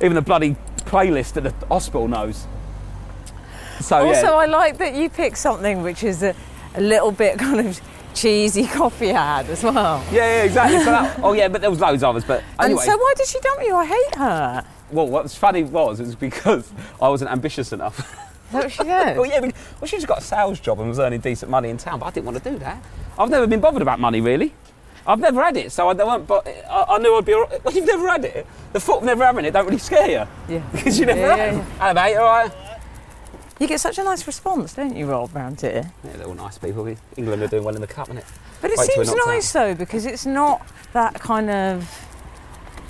[0.00, 2.46] Even the bloody playlist at the hospital knows.
[3.82, 4.30] So also, yeah.
[4.32, 6.34] I like that you picked something which is a,
[6.74, 7.80] a little bit kind of
[8.14, 10.04] cheesy coffee ad as well.
[10.12, 10.78] yeah, yeah, exactly.
[10.80, 12.24] So that, oh yeah, but there was loads of us.
[12.24, 13.74] But anyway, And so, why did she dump you?
[13.76, 14.64] I hate her.
[14.90, 17.98] well, what's funny was it was because I wasn't ambitious enough.
[17.98, 19.16] Is that she did?
[19.18, 21.76] Well, yeah, well, she just got a sales job and was earning decent money in
[21.76, 22.82] town, but I didn't want to do that.
[23.18, 24.54] I've never been bothered about money, really.
[25.06, 26.26] I've never had it, so I don't.
[26.26, 27.32] But I, I knew I'd be.
[27.34, 27.64] all right.
[27.64, 28.46] Well, you've never had it.
[28.72, 30.62] The thought of never having it don't really scare you Yeah.
[30.72, 31.54] because you never Yeah, have.
[31.56, 32.16] yeah, Hello, mate.
[32.16, 32.52] All right.
[33.58, 35.90] You get such a nice response, don't you, Rob, round here?
[36.04, 36.94] Yeah, they're all nice people.
[37.16, 38.24] England are doing well in the cup, isn't it?
[38.60, 42.06] But it Wait seems nice though because it's not that kind of.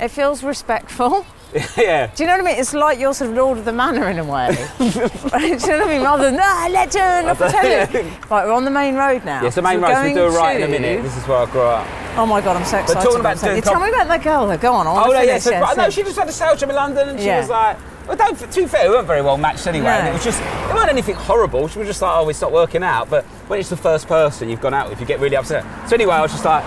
[0.00, 1.26] It feels respectful.
[1.76, 2.08] yeah.
[2.14, 2.60] Do you know what I mean?
[2.60, 4.54] It's like you're sort of Lord of the Manor in a way.
[4.78, 6.02] Do you know what I mean?
[6.02, 8.10] Rather than ah, legend, off the telly.
[8.30, 9.42] Right, we're on the main road now.
[9.42, 9.94] Yes, the main So road.
[9.94, 11.02] we're We do a right in a minute.
[11.02, 11.86] This is where I grew up.
[12.18, 13.02] Oh my god, I'm so excited.
[13.02, 13.64] talking about about that.
[13.64, 14.46] Tell me about that girl.
[14.46, 14.58] Though.
[14.58, 14.86] Go on.
[14.86, 15.38] I Oh no, to yeah.
[15.38, 17.40] So, no, she just had a sales job in London, and she Yeah.
[17.40, 19.88] was like, "Well, don't." To be fair, we weren't very well matched anyway.
[19.90, 20.10] And No.
[20.10, 21.68] it was just, it wasn't anything horrible.
[21.68, 24.48] She was just like, "Oh, it's not working out." But when it's the first person
[24.48, 25.64] you've gone out with, you get really upset.
[25.86, 26.64] So anyway, I was just like.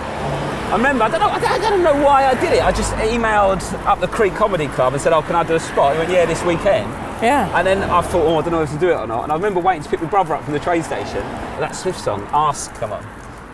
[0.72, 2.64] I remember, I don't know, I don't, I don't know why I did it.
[2.64, 5.60] I just emailed up the Creek Comedy Club and said, "Oh, can I do a
[5.60, 6.90] spot?" He went, "Yeah, this weekend."
[7.22, 7.54] Yeah.
[7.58, 9.32] And then I thought, "Oh, I don't know if to do it or not." And
[9.32, 11.20] I remember waiting to pick my brother up from the train station.
[11.60, 13.04] That Smiths song, "Ask," come on.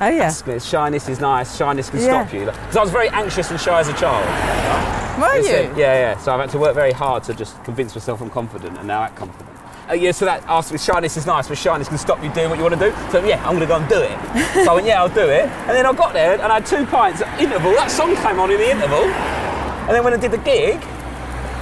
[0.01, 0.27] Oh yeah.
[0.27, 0.61] Ask me.
[0.61, 1.57] Shyness is nice.
[1.57, 2.23] Shyness can Yeah.
[2.25, 2.45] stop you.
[2.47, 4.25] Because I was very anxious and shy as a child.
[5.21, 5.55] Were It's you?
[5.55, 6.19] Yeah, yeah.
[6.19, 9.03] So I've had to work very hard to just convince myself I'm confident, and now
[9.03, 9.49] I'm confident.
[9.91, 12.51] Uh, yeah, so that asked me, shyness is nice, but shyness can stop you doing
[12.51, 12.95] what you want to do.
[13.11, 14.19] So yeah, I'm going to go and do it.
[14.65, 15.49] so I went, yeah, I'll do it.
[15.49, 17.73] And then I got there and I had two pints at interval.
[17.73, 19.05] That song came on in the interval.
[19.89, 20.77] And then when I did the gig,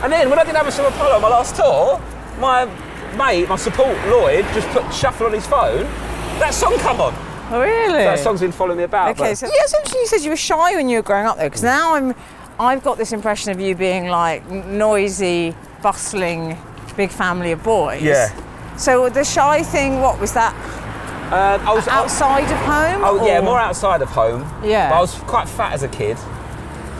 [0.03, 2.01] and then when I did Amazon Apollo, my last tour,
[2.41, 2.65] my
[3.17, 5.85] mate, my support Lloyd, just put shuffle on his phone.
[6.41, 7.15] That song come on.
[7.51, 8.03] Oh, really?
[8.03, 9.11] That song's been following me about.
[9.11, 11.27] Okay, but- so yeah, it's interesting you said you were shy when you were growing
[11.27, 12.15] up, though, because now I'm
[12.59, 16.57] I've got this impression of you being like noisy, bustling,
[16.97, 18.03] big family of boys.
[18.03, 18.29] Yeah.
[18.77, 20.55] So the shy thing, what was that?
[21.33, 23.03] Uh, I was Outside of home?
[23.05, 24.43] Oh yeah, more outside of home.
[24.65, 24.91] Yeah.
[24.91, 26.17] But I was quite fat as a kid,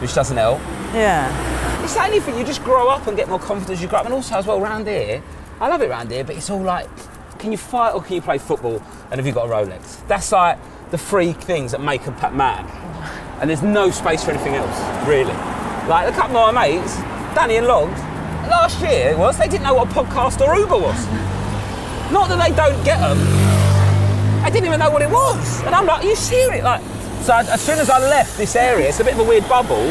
[0.01, 0.61] which doesn't help.
[0.93, 1.83] Yeah.
[1.85, 4.01] It's the only thing, you just grow up and get more confidence as you grow
[4.01, 4.05] up.
[4.07, 5.23] And also, as well, round here,
[5.61, 6.89] I love it round here, but it's all like,
[7.39, 8.83] can you fight or can you play football?
[9.11, 10.07] And have you got a Rolex?
[10.09, 10.59] That's like
[10.91, 12.65] the three things that make a pa- man.
[13.41, 15.33] And there's no space for anything else, really.
[15.89, 16.97] Like, a couple of my mates,
[17.35, 17.99] Danny and Logs,
[18.49, 21.07] last year it was, they didn't know what a podcast or Uber was.
[22.13, 23.19] Not that they don't get them,
[24.45, 25.63] I didn't even know what it was.
[25.65, 26.63] And I'm like, are you serious?
[26.65, 26.81] Like,
[27.23, 29.85] so as soon as I left this area, it's a bit of a weird bubble.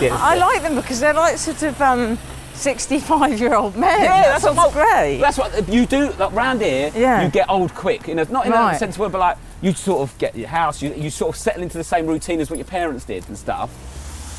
[0.00, 2.18] Yeah, I like them because they're like sort of um,
[2.52, 4.02] 65 year old men.
[4.02, 5.18] Yeah, that that's what sounds great.
[5.18, 6.10] That's what you do.
[6.12, 7.24] Like round here, Yeah.
[7.24, 8.06] you get old quick.
[8.06, 8.74] You know, not in Right.
[8.74, 10.80] a sense of word, but like you sort of get your house.
[10.80, 13.36] You, you sort of settle into the same routine as what your parents did and
[13.36, 13.68] stuff.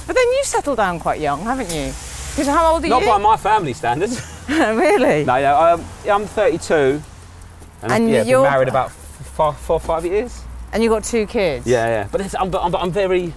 [0.07, 1.91] But then you settled down quite young, haven't you?
[2.31, 2.91] Because how old are you?
[2.91, 3.09] Not you?
[3.09, 4.21] by my family standards.
[4.47, 5.25] really?
[5.25, 7.01] no, no, I'm, um, I'm 32,
[7.81, 10.43] and, And yeah, you're- married about four, four, five years.
[10.71, 11.67] And you've got two kids?
[11.67, 12.07] Yeah, yeah.
[12.09, 13.33] But I'm, but I'm, but I'm very.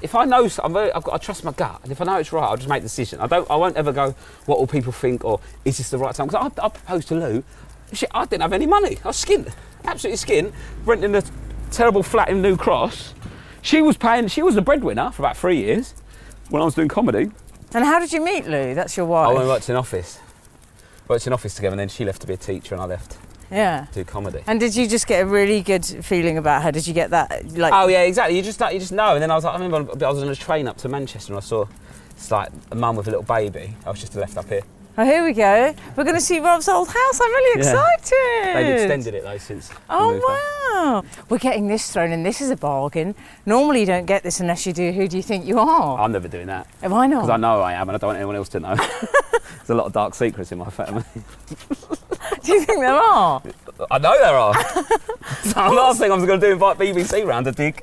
[0.00, 2.16] If I know, I'm very, I've got, I trust my gut, and if I know
[2.16, 3.20] it's right, I'll just make the decision.
[3.20, 4.14] I don't, I won't ever go,
[4.46, 6.26] what will people think, or is this the right time?
[6.26, 7.44] Because I, I proposed to Lou,
[7.92, 8.98] shit, I didn't have any money.
[9.04, 9.52] I was skint,
[9.84, 10.52] absolutely skint,
[10.84, 11.22] renting a
[11.70, 13.14] terrible flat in New Cross.
[13.62, 15.94] She was paying, she was the breadwinner for about three years
[16.50, 17.30] when I was doing comedy.
[17.74, 18.74] And how did you meet Lou?
[18.74, 19.28] That's your wife.
[19.28, 20.18] Oh, I went and worked in office,
[21.08, 23.18] worked in office together, and then she left to be a teacher, and I left
[23.50, 23.86] yeah.
[23.92, 24.40] to do comedy.
[24.46, 26.72] And did you just get a really good feeling about her?
[26.72, 27.72] Did you get that like?
[27.72, 28.36] Oh yeah, exactly.
[28.36, 29.14] You just like you just know.
[29.14, 31.32] And then I was like, I remember I was on a train up to Manchester
[31.32, 31.66] and I saw
[32.10, 33.74] it's like a mum with a little baby.
[33.86, 34.62] I was just left up here.
[34.98, 35.74] Oh, here we go.
[35.96, 37.20] We're going to see Rob's old house.
[37.20, 37.70] I'm really Yeah.
[37.70, 38.56] excited.
[38.56, 39.70] They've extended it though since.
[39.88, 41.02] Oh wow!
[41.30, 42.22] We're getting this thrown in.
[42.24, 43.14] This is a bargain.
[43.46, 44.92] Normally, you don't get this unless you do.
[44.92, 45.98] Who do you think you are?
[45.98, 47.40] I'm never doing that oh, Am I because I not?
[47.40, 48.74] know I am and I don't want anyone else to know.
[48.76, 51.04] There's a lot of dark secrets in my family.
[51.14, 53.42] do you think there are?
[53.90, 54.54] I know there are.
[55.42, 57.82] so the last thing I'm going to do is invite BBC round to dig.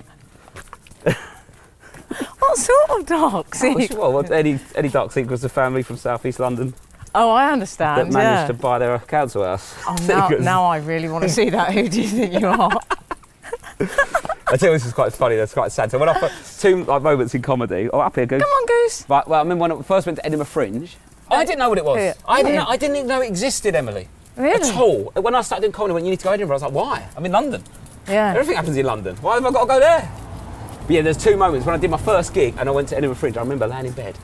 [2.39, 3.93] What sort of dark secrets?
[3.95, 6.73] Well, any any dark secrets of family from South East London
[7.15, 8.13] Oh, I that understand.
[8.13, 8.47] managed yeah.
[8.47, 9.75] to buy their council house.
[9.87, 11.73] Oh, now, now I really want to see that.
[11.73, 12.71] Who do you think you are?
[14.51, 15.35] I tell you, this is quite funny.
[15.35, 15.91] That's quite sad.
[15.91, 17.89] So when I first, two like moments in comedy.
[17.91, 18.41] Oh, up here, Goose.
[18.41, 19.05] Come on, Goose.
[19.09, 20.97] Right, well, I remember when I first went to Edinburgh Fringe.
[21.31, 22.15] Oh, I uh, didn't know what it was.
[22.27, 22.55] I didn't.
[22.57, 24.07] Know, I didn't even know it existed, Emily.
[24.35, 24.69] Really?
[24.69, 25.11] At all.
[25.15, 26.71] When I started doing comedy, when you need to go to Edinburgh, I was like,
[26.71, 27.07] why?
[27.15, 27.63] I'm in London.
[28.07, 28.31] Yeah.
[28.31, 29.15] Everything happens in London.
[29.17, 30.11] Why have I got to go there?
[30.87, 32.97] But yeah, there's two moments when I did my first gig and I went to
[32.97, 33.37] Edinburgh Fringe.
[33.37, 34.17] I remember laying in bed,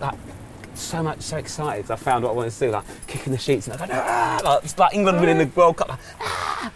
[0.00, 0.14] like
[0.80, 1.90] so much, so excited.
[1.90, 4.40] I found what I wanted to do, like kicking the sheets and I go, ah,
[4.44, 5.88] like, it's like England winning the World Cup.
[5.88, 6.72] Like, ah.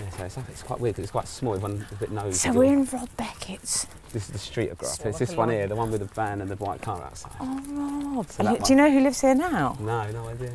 [0.00, 1.54] Yeah, so it's, it's quite weird because it's quite small.
[1.54, 2.32] Everyone's a bit nosy.
[2.32, 3.86] So we're in Rob Beckett's.
[4.12, 4.94] This is the street I grew up.
[4.94, 7.32] Sort It's this one here, the one with the van and the white car outside.
[7.40, 8.30] Oh, Rob.
[8.30, 9.76] So that do you know who lives here now?
[9.80, 10.52] No, no idea.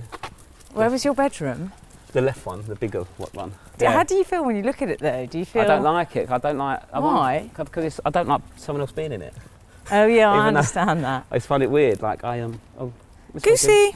[0.73, 1.71] Where was your bedroom?
[2.11, 3.53] The left one, the bigger what one.
[3.77, 5.25] D- How do you feel when you look at it, though?
[5.25, 5.63] Do you feel?
[5.63, 6.31] I don't like it.
[6.31, 6.81] I don't like.
[6.93, 7.49] I Why?
[7.57, 9.33] Because I don't like someone else being in it.
[9.91, 11.25] Oh yeah, I understand that.
[11.31, 12.01] I just find it weird.
[12.01, 12.59] Like I am.
[12.79, 12.91] oh,
[13.33, 13.61] Miss Wilkins.
[13.65, 13.95] Goosey.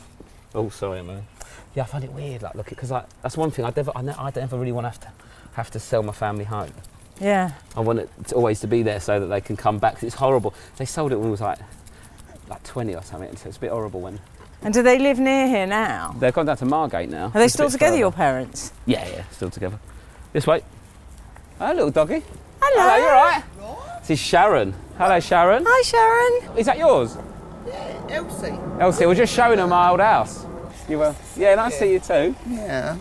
[0.55, 1.25] Oh, sorry, man.
[1.75, 2.41] Yeah, I find it weird.
[2.41, 4.85] Like, look, because like, that's one thing I never, I, ne- I never really want
[4.85, 5.11] to have to
[5.53, 6.71] have to sell my family home.
[7.21, 7.51] Yeah.
[7.75, 10.01] I want it to always to be there so that they can come back.
[10.03, 10.53] It's horrible.
[10.77, 11.59] They sold it when it was like
[12.49, 13.35] like 20 or something.
[13.35, 14.19] So it's a bit horrible when
[14.63, 16.15] And do they live near here now?
[16.19, 17.25] they've gone down to Margate now.
[17.27, 17.99] Are they It's still together, further.
[17.99, 18.73] your parents?
[18.87, 19.79] Yeah, yeah, still together.
[20.33, 20.63] This way.
[21.59, 22.23] Hello, little doggy.
[22.61, 22.83] Hello.
[22.89, 23.43] Hello, you all right?
[24.09, 24.73] This is Sharon.
[24.97, 25.63] Hello, Sharon.
[25.67, 26.57] Hi, Sharon.
[26.57, 27.15] Is that yours?
[28.09, 28.57] Elsie.
[28.79, 30.47] Elsie, we're just showing her my old house.
[30.89, 31.15] You were?
[31.37, 32.35] Yeah, nice to see you too.
[32.49, 32.97] Yeah.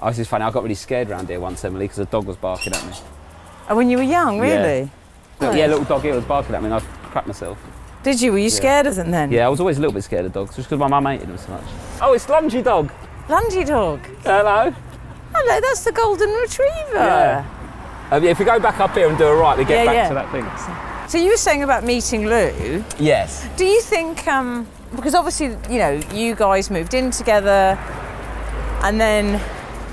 [0.00, 0.44] Oh, this is funny.
[0.44, 2.92] I got really scared around here once, Emily, because a dog was barking at me.
[3.68, 4.82] Oh, when you were young, really?
[5.40, 5.56] Look, Nice.
[5.56, 6.78] yeah, little dog here was barking at me, and I
[7.10, 7.58] cracked myself.
[8.04, 8.30] Did you?
[8.30, 9.32] Were you scared of them then?
[9.32, 11.26] Yeah, I was always a little bit scared of dogs, just because my mum hated
[11.26, 11.64] them so much.
[12.00, 12.92] Oh, it's Lungy Dog.
[13.26, 13.98] Lungy dog.
[14.22, 14.72] Hello.
[15.34, 16.94] Hello, that's the golden retriever.
[16.94, 17.55] Yeah.
[18.12, 20.08] If we go back up here and do a right, we get Yeah, back yeah.
[20.08, 21.08] to that thing.
[21.08, 22.84] So you were saying about meeting Lou.
[22.98, 23.48] Yes.
[23.56, 27.78] Do you think, um, because obviously, you know, you guys moved in together
[28.82, 29.40] and then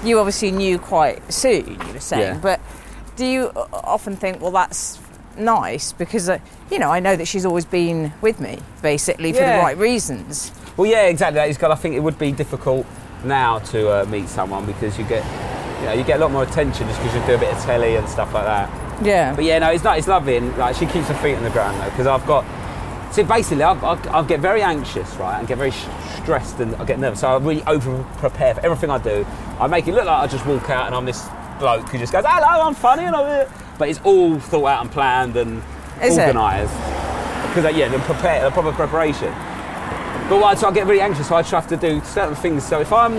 [0.03, 2.39] you obviously knew quite soon, you were saying, Yeah.
[2.41, 2.59] but
[3.15, 4.99] do you often think, well, that's
[5.37, 6.37] nice because, uh,
[6.69, 10.51] you know, I know that she's always been with me, basically, for the right reasons.
[10.77, 11.35] Well, yeah, exactly.
[11.35, 11.71] That is good.
[11.71, 12.85] I think it would be difficult
[13.23, 15.23] now to uh, meet someone because you get,
[15.83, 17.61] you know, you get a lot more attention just because you do a bit of
[17.61, 19.05] telly and stuff like that.
[19.05, 19.35] Yeah.
[19.35, 19.97] But yeah, no, it's not.
[19.97, 22.45] It's lovely, and like she keeps her feet on the ground though, because I've got.
[23.11, 25.85] See, basically, I, I, I get very anxious, right, and get very sh-
[26.21, 27.19] stressed, and I get nervous.
[27.19, 29.25] So I really over prepare for everything I do.
[29.59, 31.27] I make it look like I just walk out and I'm this
[31.59, 33.47] bloke who just goes, "Hello, I'm funny," and I'm.
[33.77, 35.61] But it's all thought out and planned and
[36.01, 36.73] Is organised.
[37.53, 39.33] because yeah, the prepare, the proper preparation.
[40.29, 42.65] But so I get really anxious, so I try to do certain things.
[42.65, 43.17] So if I'm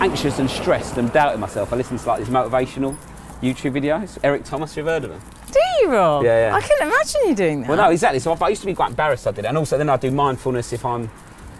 [0.00, 2.96] anxious and stressed and doubting myself, I listen to like these motivational
[3.42, 4.18] YouTube videos.
[4.22, 5.20] Eric Thomas, you've heard of him?
[5.50, 6.24] Do you, Rob?
[6.24, 6.54] Yeah, yeah.
[6.54, 7.68] I couldn't imagine you doing that.
[7.68, 8.20] Well, no, exactly.
[8.20, 9.26] So I, I used to be quite embarrassed.
[9.26, 9.48] I did, it.
[9.48, 11.10] and also then I do mindfulness if I'm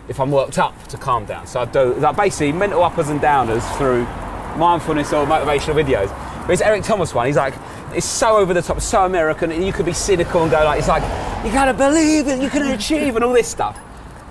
[0.09, 1.46] if I'm worked up to calm down.
[1.46, 4.05] So I do like basically mental uppers and downers through
[4.59, 6.09] mindfulness or motivational videos.
[6.46, 7.27] But it's Eric Thomas one.
[7.27, 7.55] He's like,
[7.92, 10.79] it's so over the top, so American, and you could be cynical and go like,
[10.79, 11.03] it's like,
[11.44, 13.79] you gotta believe it, you can achieve, and all this stuff.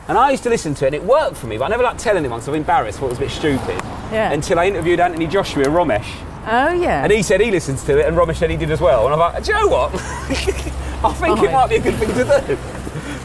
[0.08, 1.84] And I used to listen to it, and it worked for me, but I never
[1.84, 3.00] like tell anyone, so I'm embarrassed.
[3.00, 3.76] Thought it was a bit stupid.
[4.12, 4.32] Yeah.
[4.32, 6.08] Until I interviewed Anthony Joshua Romesh,
[6.48, 7.04] oh, yeah.
[7.04, 9.04] and he said he listens to it, and Romesh said he did as well.
[9.06, 9.94] And I'm like, do you know what?
[11.04, 12.58] I think Oh, it might be a good thing to do.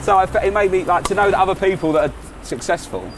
[0.03, 3.09] So I, it made me like to know that other people that are successful.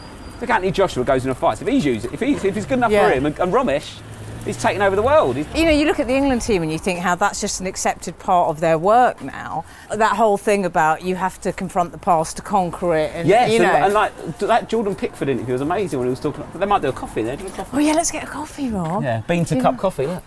[0.40, 1.62] Look, Anthony Joshua goes in a fight.
[1.62, 3.08] If he's using, if he's if he's good enough Yeah.
[3.08, 3.98] for him, and, and Romesh,
[4.44, 5.36] he's taken over the world.
[5.36, 7.60] He's, you know, you look at the England team and you think how that's just
[7.60, 9.64] an accepted part of their work now.
[9.90, 13.50] That whole thing about you have to confront the past to conquer it, and yes,
[13.52, 13.66] you know.
[13.66, 16.44] and, and like that Jordan Pickford interview was amazing when he was talking.
[16.54, 17.36] They might do a coffee there.
[17.36, 17.76] Do a coffee.
[17.76, 19.02] oh yeah, let's get a coffee, Rob.
[19.02, 19.62] Yeah, bean to Yeah.
[19.62, 20.06] cup coffee.
[20.06, 20.22] Look,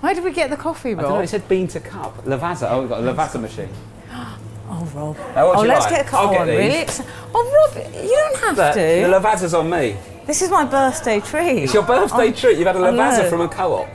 [0.00, 1.14] Why did we get the coffee, I don't know.
[1.16, 1.24] Rob?
[1.24, 2.24] It said bean to cup.
[2.24, 2.70] Lavazza.
[2.70, 3.68] Oh, we've got a Lavazza machine.
[4.68, 5.16] Oh, Rob.
[5.36, 5.94] Now, oh, let's like?
[5.94, 6.50] get a I'll coffee.
[6.50, 6.86] get really.
[7.32, 8.80] Oh, Rob, you don't have But to.
[8.80, 9.96] the Lavazza's on me.
[10.26, 11.64] This is my birthday treat.
[11.64, 12.58] It's your birthday treat.
[12.58, 13.88] You've had a Lavazza from a co-op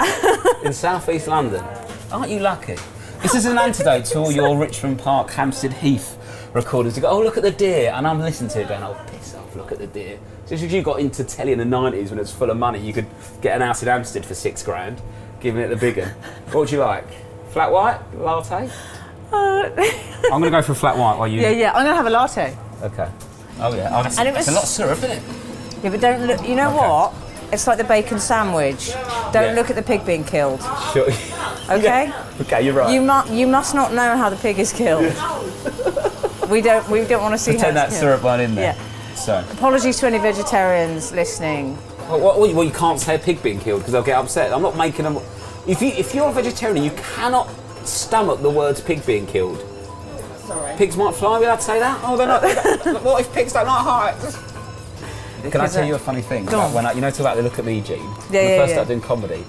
[0.65, 1.63] in southeast London.
[2.11, 2.77] Aren't you lucky?
[3.21, 6.17] This is an antidote to all your Richmond Park, Hampstead Heath
[6.53, 6.95] recorders.
[6.95, 9.35] You go, oh look at the deer, and I'm listening to it going, oh piss
[9.35, 10.19] off, look at the deer.
[10.47, 12.79] Just as you got into telly in the 90s when it was full of money,
[12.79, 13.05] you could
[13.41, 15.01] get an house in Hampstead for six grand,
[15.39, 16.09] giving it the big one.
[16.47, 17.05] What would you like?
[17.51, 18.69] Flat white, latte?
[19.33, 19.75] I'm
[20.41, 21.39] going to go for a flat white while you.
[21.39, 21.71] Uh, yeah, yeah.
[21.73, 22.57] I'm gonna have a latte.
[22.81, 23.09] Okay.
[23.59, 23.89] Oh yeah.
[23.97, 25.50] Oh, that's, And it that's was- a lot of syrup, isn't it?
[25.83, 26.47] Yeah, but don't look.
[26.47, 26.77] You know Okay.
[26.77, 27.13] what?
[27.51, 28.93] It's like the bacon sandwich.
[29.33, 29.53] Don't Yeah.
[29.53, 30.61] look at the pig being killed.
[30.93, 31.07] Sure.
[31.69, 32.11] Okay.
[32.41, 32.91] okay, you're right.
[32.93, 33.29] You must.
[33.31, 35.05] You must not know how the pig is killed.
[36.49, 36.87] we don't.
[36.89, 37.99] We don't want to see Pretend that killed.
[38.01, 38.75] syrup one in there.
[38.75, 39.15] Yeah.
[39.15, 39.45] So.
[39.51, 41.77] Apologies to any vegetarians listening.
[42.09, 44.51] Well, well, well, you can't say a pig being killed because they'll get upset.
[44.51, 45.17] I'm not making them.
[45.65, 47.47] If you if you're a vegetarian, you cannot
[47.85, 49.63] stomach the words pig being killed.
[50.45, 50.75] Sorry.
[50.75, 51.39] Pigs might fly.
[51.39, 52.01] We allowed to say that?
[52.03, 52.43] Oh, they're not.
[53.03, 54.50] what if pigs don't like heights?
[55.49, 56.45] Can I tell you a funny thing?
[56.45, 56.73] go Like on.
[56.73, 57.97] when I, you know, talk about the look at me, Gene.
[57.97, 58.65] Yeah, when I first yeah.
[58.67, 59.43] started doing comedy,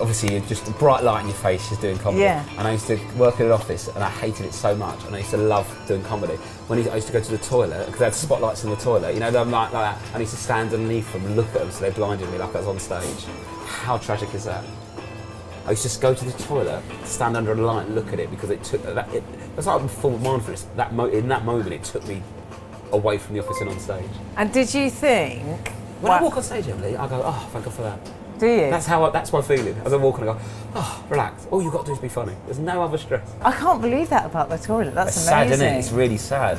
[0.00, 2.22] obviously you're just a bright light in your face, just doing comedy.
[2.22, 2.44] Yeah.
[2.58, 5.14] And I used to work in an office, and I hated it so much, and
[5.14, 6.34] I used to love doing comedy.
[6.66, 9.14] When I used to go to the toilet, because they had spotlights in the toilet,
[9.14, 10.14] you know, them like, like that.
[10.14, 12.54] I used to stand underneath them and look at them, so they blinded me like
[12.54, 13.24] I was on stage.
[13.66, 14.64] How tragic is that?
[15.66, 18.20] I used to just go to the toilet, stand under a light and look at
[18.20, 19.12] it because it took that.
[19.14, 19.24] It,
[19.56, 20.66] that's like of mindfulness.
[20.76, 22.22] That mo- in that moment, it took me
[22.94, 24.10] away from the office and on stage.
[24.36, 25.68] And did you think?
[26.00, 27.98] When I walk on stage, Emily, I go, oh, thank God for that.
[28.38, 28.70] Do you?
[28.70, 29.04] That's how.
[29.04, 29.76] I, that's my feeling.
[29.84, 30.40] As I walk walking, I go,
[30.74, 31.46] oh, relax.
[31.50, 32.34] All you've got to do is be funny.
[32.46, 33.32] There's no other stress.
[33.40, 34.94] I can't believe that about the toilet.
[34.94, 35.78] That's It's sad, isn't it?
[35.78, 36.58] It's really sad.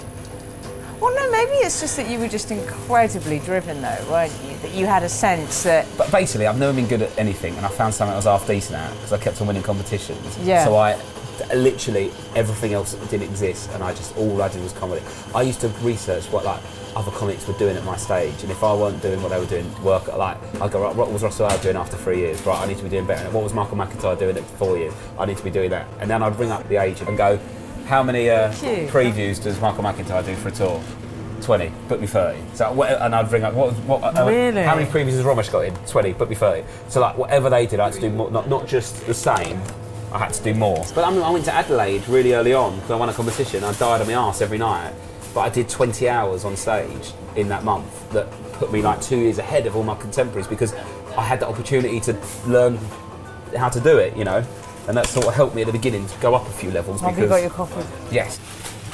[1.01, 4.57] Well, no, maybe it's just that you were just incredibly driven, though, weren't you?
[4.59, 7.65] That you had a sense that But basically, I've never been good at anything, and
[7.65, 10.37] I found something I was half decent at because I kept on winning competitions.
[10.39, 10.63] Yeah.
[10.63, 10.93] So I,
[11.55, 15.03] literally, everything else didn't exist, and I just all I did was comedy.
[15.33, 16.61] I used to research what like
[16.95, 19.45] other comics were doing at my stage, and if I weren't doing what they were
[19.45, 22.45] doing, work like I go, right, what was Russell Howard doing after three years?
[22.45, 23.29] Right, I need to be doing better.
[23.31, 24.93] What was Michael McIntyre doing at four years?
[25.19, 25.87] I need to be doing that.
[25.99, 27.39] And then I'd ring up the agent and go,
[27.85, 30.83] how many uh, previews does Michael McIntyre do for a tour?
[31.41, 32.39] 20, book me 30.
[32.55, 34.63] So, what, and I'd ring up, what, what, uh, Really?
[34.63, 35.75] how many previews has Romesh got in?
[35.85, 36.65] 20, book me 30.
[36.89, 39.61] So, like, whatever they did, I had to do more, not, not just the same,
[40.15, 40.85] I had to do more.
[40.95, 43.65] But I, mean, I went to Adelaide really early on because I won a competition.
[43.65, 44.93] I died on my arse every night.
[45.33, 49.17] But I did 20 hours on stage in that month that put me like two
[49.17, 50.73] years ahead of all my contemporaries because
[51.17, 52.79] I had the opportunity to learn
[53.57, 54.41] how to do it, you know.
[54.87, 57.01] And that sort of helped me at the beginning to go up a few levels
[57.01, 57.85] have you got your coffee?
[58.09, 58.39] yes,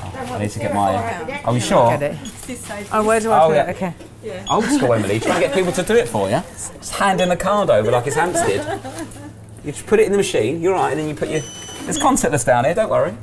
[0.01, 0.95] I need to get my.
[1.43, 1.95] Are you sure?
[1.97, 2.87] Get it.
[2.91, 3.69] Oh, where do I Oh, put yeah.
[3.69, 3.75] it?
[3.75, 3.93] Okay.
[4.23, 4.45] Yeah.
[4.49, 6.41] Old school Emily, trying to get people to do it for you.
[6.51, 8.81] Just handing the card over like it's Hampstead.
[9.63, 11.41] You just put it in the machine, you're right, and then you put your.
[11.83, 13.15] There's contactless down here, don't worry.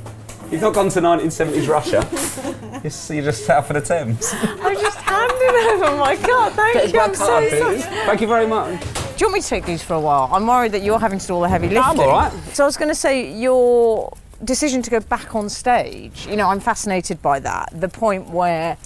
[0.51, 2.07] You've not gone to 1970s Russia.
[2.79, 4.29] You're, s- you're just south of the Thames.
[4.33, 6.53] I just handed over my card.
[6.53, 6.99] Thank you.
[6.99, 7.81] I'm so sorry.
[7.81, 8.79] Thank you very much.
[8.81, 8.87] Do
[9.17, 10.29] you want me to take these for a while?
[10.31, 11.83] I'm worried that you're having to do all the heavy lifting.
[11.83, 12.31] I'm all right.
[12.53, 14.15] So I was going to say your
[14.45, 16.25] decision to go back on stage.
[16.25, 17.69] You know, I'm fascinated by that.
[17.73, 18.77] The point where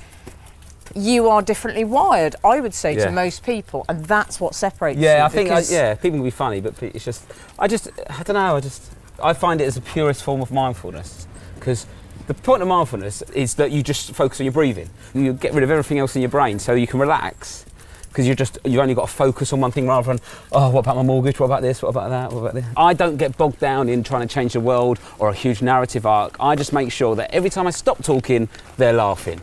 [0.95, 3.05] you are differently wired, I would say, Yeah.
[3.05, 5.05] to most people, and that's what separates you.
[5.05, 7.23] Yeah, I think uh, I, yeah, people can be funny, but it's just
[7.59, 8.55] I just I don't know.
[8.55, 11.85] I just I find it as the purest form of mindfulness because
[12.27, 14.89] the point of mindfulness is that you just focus on your breathing.
[15.13, 17.65] You get rid of everything else in your brain, so you can relax.
[18.09, 20.19] because you just you've only got to focus on one thing rather than
[20.51, 22.93] oh what about my mortgage what about this what about that what about this i
[22.93, 26.31] don't get bogged down in trying to change the world or a huge narrative arc
[26.39, 29.41] i just make sure that every time i stop talking they're laughing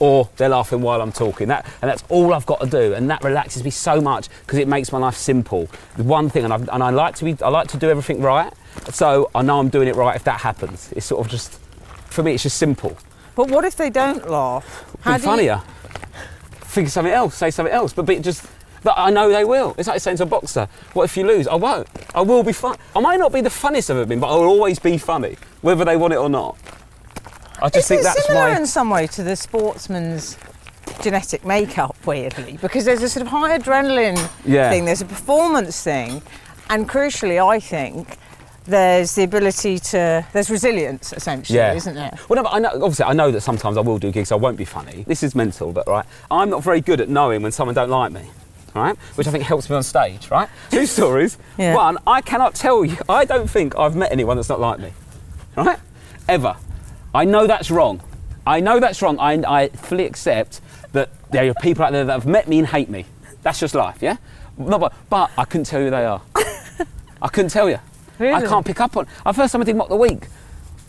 [0.00, 3.08] or they're laughing while i'm talking that and that's all i've got to do and
[3.08, 6.52] that relaxes me so much because it makes my life simple the one thing and,
[6.52, 8.52] I've, and i like to be i like to do everything right
[8.90, 11.60] so i know i'm doing it right if that happens it's sort of just
[12.06, 12.96] for me it's just simple
[13.36, 14.64] But what if they don't laugh?
[15.04, 15.62] be funnier.
[16.74, 17.34] Think of something else.
[17.36, 17.92] Say something else.
[17.92, 18.46] But be just.
[18.82, 19.74] But I know they will.
[19.78, 21.88] It's like saying to a boxer, "What if you lose?" I won't.
[22.14, 22.76] I will be fun.
[22.94, 25.36] I might not be the funniest I've ever been, but I will always be funny,
[25.62, 26.56] whether they want it or not.
[27.62, 30.36] I just Is think it that's similar in some way to the sportsman's
[31.02, 32.58] genetic makeup, weirdly?
[32.60, 34.70] Because there's a sort of high adrenaline Yeah.
[34.70, 36.22] thing, there's a performance thing,
[36.68, 38.16] and crucially, I think
[38.66, 41.72] there's the ability to, there's resilience essentially, Yeah.
[41.74, 42.12] isn't there?
[42.28, 44.30] Well, no, but I know, obviously, I know that sometimes I will do gigs.
[44.32, 45.04] I won't be funny.
[45.06, 48.12] This is mental, but right, I'm not very good at knowing when someone don't like
[48.12, 48.22] me.
[48.72, 50.30] Right, which I think helps me on stage.
[50.30, 51.38] Right, two stories.
[51.58, 51.74] Yeah.
[51.74, 52.96] One, I cannot tell you.
[53.08, 54.92] I don't think I've met anyone that's not like me.
[55.56, 55.78] Right,
[56.28, 56.54] ever.
[57.14, 58.00] I know that's wrong.
[58.46, 59.18] I know that's wrong.
[59.18, 60.60] I, I fully accept
[60.92, 63.06] that there are people out there that have met me and hate me.
[63.42, 64.02] That's just life.
[64.02, 64.16] Yeah.
[64.58, 66.22] No, but, but I couldn't tell you who they are.
[67.22, 67.78] I couldn't tell you.
[68.18, 69.06] I can't pick up on.
[69.24, 70.28] The first time I did mock the week,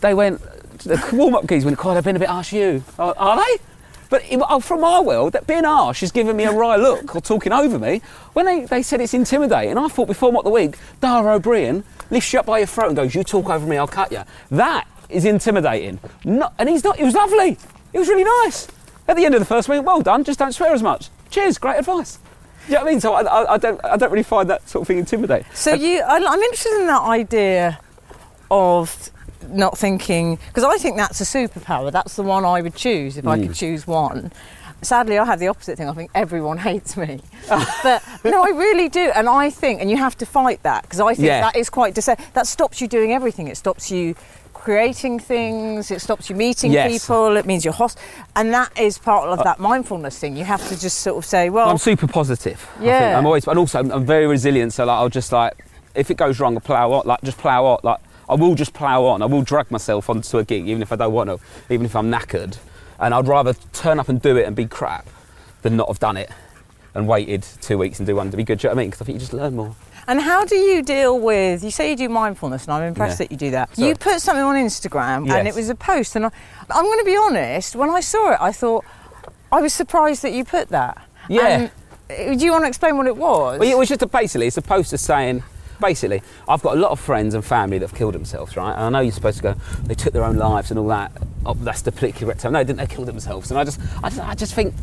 [0.00, 0.40] they went.
[0.80, 1.78] The warm-up gigs went.
[1.78, 2.52] God, they've been a bit harsh.
[2.52, 3.62] You are, are they?
[4.10, 7.22] But oh, from our world, that being harsh is giving me a wry look or
[7.22, 8.02] talking over me.
[8.34, 11.82] When they, they said it's intimidating, I thought before mock the week, Dara Ó Briain
[12.10, 14.22] lifts you up by your throat and goes, "You talk over me, I'll cut you."
[14.50, 15.98] That is intimidating.
[16.24, 16.96] Not, and he's not.
[16.96, 17.58] He was lovely.
[17.92, 18.68] He was really nice.
[19.08, 20.24] At the end of the first week, well done.
[20.24, 21.08] Just don't swear as much.
[21.30, 21.58] Cheers.
[21.58, 22.16] Great advice.
[22.66, 23.00] Do you know what I mean?
[23.00, 23.84] So I, I, I don't.
[23.84, 25.46] I don't really find that sort of thing intimidating.
[25.52, 27.78] So you, I, I'm interested in that idea
[28.50, 29.10] of
[29.48, 31.90] not thinking because I think that's a superpower.
[31.90, 33.46] That's the one I would choose if I Mm.
[33.48, 34.32] could choose one.
[34.82, 35.88] Sadly, I have the opposite thing.
[35.88, 39.10] I think everyone hates me, but no, I really do.
[39.14, 41.40] And I think, and you have to fight that because I think Yeah.
[41.40, 43.46] that is quite dece- that stops you doing everything.
[43.48, 44.14] It stops you
[44.62, 45.90] creating things.
[45.90, 46.92] It stops you meeting Yes.
[46.92, 47.36] people.
[47.36, 47.98] It means you're host,
[48.36, 50.36] and that is part of uh, that mindfulness thing.
[50.36, 52.64] You have to just sort of say, well, I'm super positive.
[52.78, 52.84] I.
[52.84, 53.18] Yeah.
[53.18, 54.72] I'm always, and also I'm, very resilient.
[54.72, 55.54] So like, I'll just like,
[55.94, 57.06] if it goes wrong, I'll plough on.
[57.06, 57.80] Like, just plough on.
[57.82, 57.98] Like,
[58.28, 59.20] I will just plough on.
[59.20, 61.96] I will drag myself onto a gig, even if I don't want to, even if
[61.96, 62.56] I'm knackered.
[63.00, 65.08] And I'd rather turn up and do it and be crap
[65.62, 66.30] than not have done it
[66.94, 68.58] and waited two weeks and do one to be good.
[68.60, 68.90] Do you know what I mean?
[68.90, 69.74] Because I think you just learn more.
[70.08, 71.62] And how do you deal with?
[71.62, 73.26] You say you do mindfulness, and I'm impressed Yeah.
[73.26, 73.76] that you do that.
[73.76, 73.88] Sorry.
[73.88, 76.30] You put something on Instagram, and it was a post, and I,
[76.70, 77.76] I'm going to be honest.
[77.76, 78.84] When I saw it, I thought
[79.52, 81.06] I was surprised that you put that.
[81.28, 81.46] Yeah.
[81.46, 81.70] And,
[82.10, 83.60] uh, do you want to explain what it was?
[83.60, 85.42] Well, it was just a, basically, it's a poster saying,
[85.80, 88.72] basically, I've got a lot of friends and family that have killed themselves, right?
[88.72, 91.12] And I know you're supposed to go, they took their own lives and all that.
[91.46, 92.52] Oh, that's the politically correct term.
[92.54, 93.50] No, didn't they kill themselves?
[93.50, 94.74] And I just, I just, I just think,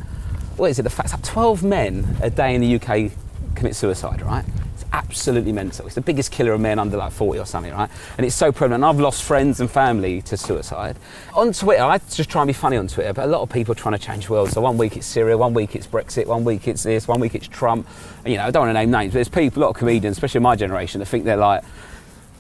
[0.55, 0.83] what is it?
[0.83, 3.11] The fact that 12 men a day in the UK
[3.55, 4.45] commit suicide, right?
[4.91, 5.85] Absolutely mental.
[5.85, 7.89] It's the biggest killer of men under like 40 or something, right?
[8.17, 8.83] And it's so prevalent.
[8.83, 10.97] I've lost friends and family to suicide.
[11.35, 13.73] On Twitter, I just try and be funny on Twitter, but a lot of people
[13.73, 14.49] are trying to change the world.
[14.49, 17.35] So one week it's Syria, one week it's Brexit, one week it's this, one week
[17.35, 17.87] it's Trump.
[18.23, 19.75] And, you know, I don't want to name names, but there's people, a lot of
[19.75, 21.63] comedians, especially my generation, that think they're like,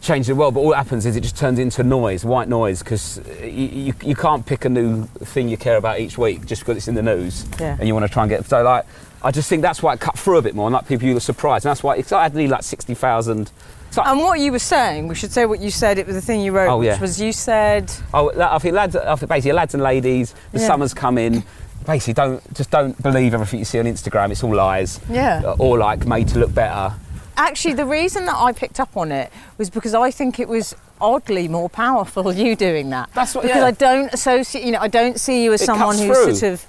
[0.01, 2.79] change the world, but all that happens is it just turns into noise, white noise,
[2.79, 6.45] because uh, you, you, you can't pick a new thing you care about each week
[6.45, 7.75] just because it's in the news Yeah.
[7.77, 8.45] and you want to try and get.
[8.45, 8.85] So, like,
[9.21, 11.13] I just think that's why it cut through a bit more, and like people you
[11.15, 13.51] were surprised, and that's why it's, I had like 60,000.
[13.91, 15.97] So, and what you were saying, we should say what you said.
[15.97, 18.95] It was the thing you wrote, Oh, which was you said, oh, I think lads,
[18.95, 20.67] I think basically lads and ladies, the Yeah.
[20.67, 21.43] summer's coming.
[21.85, 24.29] Basically, don't just don't believe everything you see on Instagram.
[24.31, 25.55] It's all lies, yeah.
[25.57, 26.93] or like made to look better.
[27.39, 30.75] Actually, the reason that I picked up on it was because I think it was
[31.01, 33.09] oddly more powerful you doing that.
[33.13, 33.65] That's what- because yeah.
[33.67, 34.63] I don't associate.
[34.65, 36.35] You know, I don't see you as It someone who's through.
[36.35, 36.65] sort of.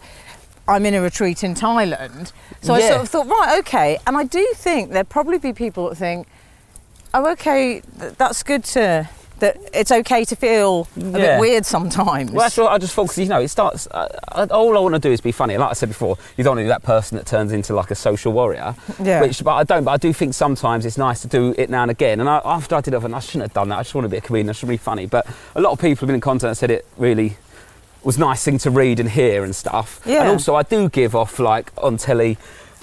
[0.68, 2.30] I'm in a retreat in Thailand,
[2.62, 3.98] so I sort of thought, right, okay.
[4.06, 6.28] And I do think there'd probably be people that think,
[7.12, 9.08] oh, okay, th- that's good to.
[9.40, 11.10] That it's okay to feel a Yeah.
[11.12, 12.30] bit weird sometimes.
[12.30, 13.88] Well, that's what I just thought, 'cause, you know, it starts.
[13.90, 15.56] Uh, uh, all I want to do is be funny.
[15.56, 17.90] Like I said before, you don't want to be that person that turns into like
[17.90, 18.74] a social warrior.
[19.02, 19.20] Yeah.
[19.22, 19.84] Which, but I don't.
[19.84, 22.20] But I do think sometimes it's nice to do it now and again.
[22.20, 23.78] And I, after I did it, I I shouldn't have done that.
[23.78, 24.48] I just want to be a comedian.
[24.50, 25.06] I should be funny.
[25.06, 27.36] But a lot of people have been in contact and said it really
[28.04, 30.00] was a nice thing to read and hear and stuff.
[30.04, 30.20] Yeah.
[30.22, 32.38] And also, I do give off like on telly.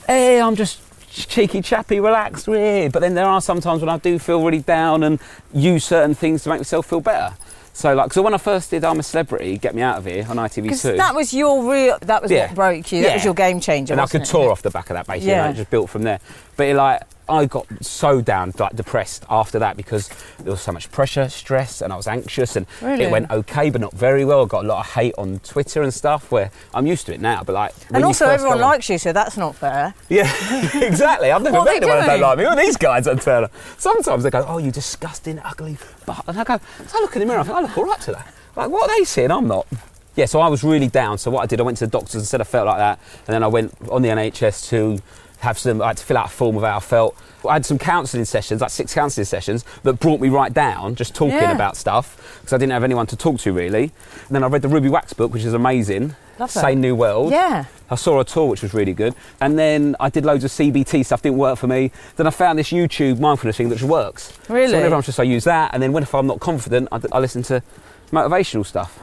[0.07, 0.79] Hey, I'm just
[1.25, 2.91] cheeky chappy, relaxed, weird.
[2.91, 5.19] But then there are sometimes when I do feel really down and
[5.53, 7.35] use certain things to make myself feel better.
[7.73, 10.25] So like, so when I first did I'm a Celebrity, Get Me Out of Here
[10.27, 11.97] on ITV2, that was your real.
[12.01, 12.47] That was Yeah.
[12.47, 13.01] what broke you.
[13.03, 13.13] That Yeah.
[13.15, 13.93] was your game changer.
[13.93, 14.27] and I could it?
[14.27, 15.29] tour off the back of that basically.
[15.29, 15.45] Yeah.
[15.45, 16.19] and just built from there.
[16.55, 20.09] But it, like, I got so down, like depressed after that because
[20.39, 23.03] there was so much pressure, stress, and I was anxious, and Really?
[23.05, 24.43] it went okay, but not very well.
[24.43, 26.31] I got a lot of hate on Twitter and stuff.
[26.31, 29.11] Where I'm used to it now, but like, And also, everyone on- likes you, so
[29.13, 29.93] that's not fair.
[30.09, 30.31] yeah,
[30.75, 31.31] exactly.
[31.31, 32.45] I've never met anyone that don't like me.
[32.45, 33.49] Are these guys on Turner?
[33.77, 37.19] Sometimes they go, "Oh, you disgusting, ugly," but and I go, so I look in
[37.21, 38.21] the mirror, I think I look all right today.
[38.55, 39.31] Like, what are they seeing?
[39.31, 39.67] I'm not.
[40.15, 41.19] Yeah, so I was really down.
[41.19, 42.99] So what I did, I went to the doctors and said I felt like that,
[43.27, 44.97] and then I went on the NHS to
[45.39, 45.81] have some.
[45.81, 47.15] I had to fill out a form of how I felt.
[47.47, 51.13] I had some counselling sessions, like six counselling sessions, that brought me right down, just
[51.15, 51.51] talking Yeah.
[51.53, 53.83] about stuff because I didn't have anyone to talk to really.
[54.27, 56.15] And then I read the Ruby Wax book, which is amazing.
[56.39, 56.75] Love Say it.
[56.75, 57.31] New World.
[57.31, 57.65] Yeah.
[57.89, 61.03] I saw a tour which was really good, and then I did loads of CBT
[61.05, 61.21] stuff.
[61.21, 61.91] Didn't work for me.
[62.15, 64.33] Then I found this YouTube mindfulness thing which works.
[64.49, 64.67] Really?
[64.71, 66.99] So whenever I'm just I use that, and then when if I'm not confident, I,
[67.11, 67.63] I listen to
[68.11, 68.99] motivational stuff.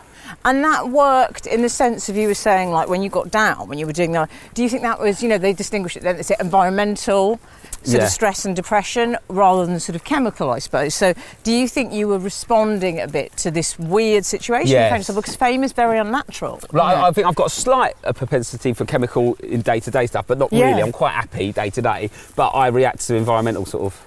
[0.47, 3.67] And that worked in the sense of you were saying, like when you got down,
[3.67, 4.31] when you were doing that.
[4.53, 6.17] Do you think that was, you know, they distinguish it then?
[6.17, 7.41] It's environmental,
[7.83, 8.05] sort Yeah.
[8.05, 10.95] of stress and depression, rather than sort of chemical, I suppose.
[10.95, 11.15] So,
[11.45, 14.91] do you think you were responding a bit to this weird situation you Yes.
[14.91, 15.17] found yourself?
[15.17, 16.61] Because fame is very unnatural.
[16.73, 17.09] Like, I.
[17.09, 20.53] I think I've got a slight uh, propensity for chemical in day-to-day stuff, but not
[20.53, 20.67] Yeah.
[20.67, 20.83] really.
[20.83, 23.99] I'm quite happy day to day, but I react to environmental sort of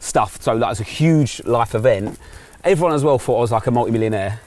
[0.00, 0.38] stuff.
[0.42, 2.18] So that was a huge life event.
[2.64, 4.40] Everyone as well thought I was like a multi-millionaire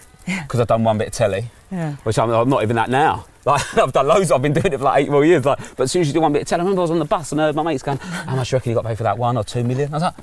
[0.44, 1.50] because I've done one bit of telly.
[1.72, 1.94] Yeah.
[1.98, 3.26] which I'm, I'm not even that now.
[3.46, 4.32] Like I've done loads.
[4.32, 5.46] I've been doing it for like eight more years.
[5.46, 6.92] Like, but as soon as you do one bit of telly, I remember I was
[6.92, 8.76] on the bus and I heard my mates going, "How much do you reckon you
[8.76, 9.94] got paid for that one or two million?
[9.94, 10.14] I was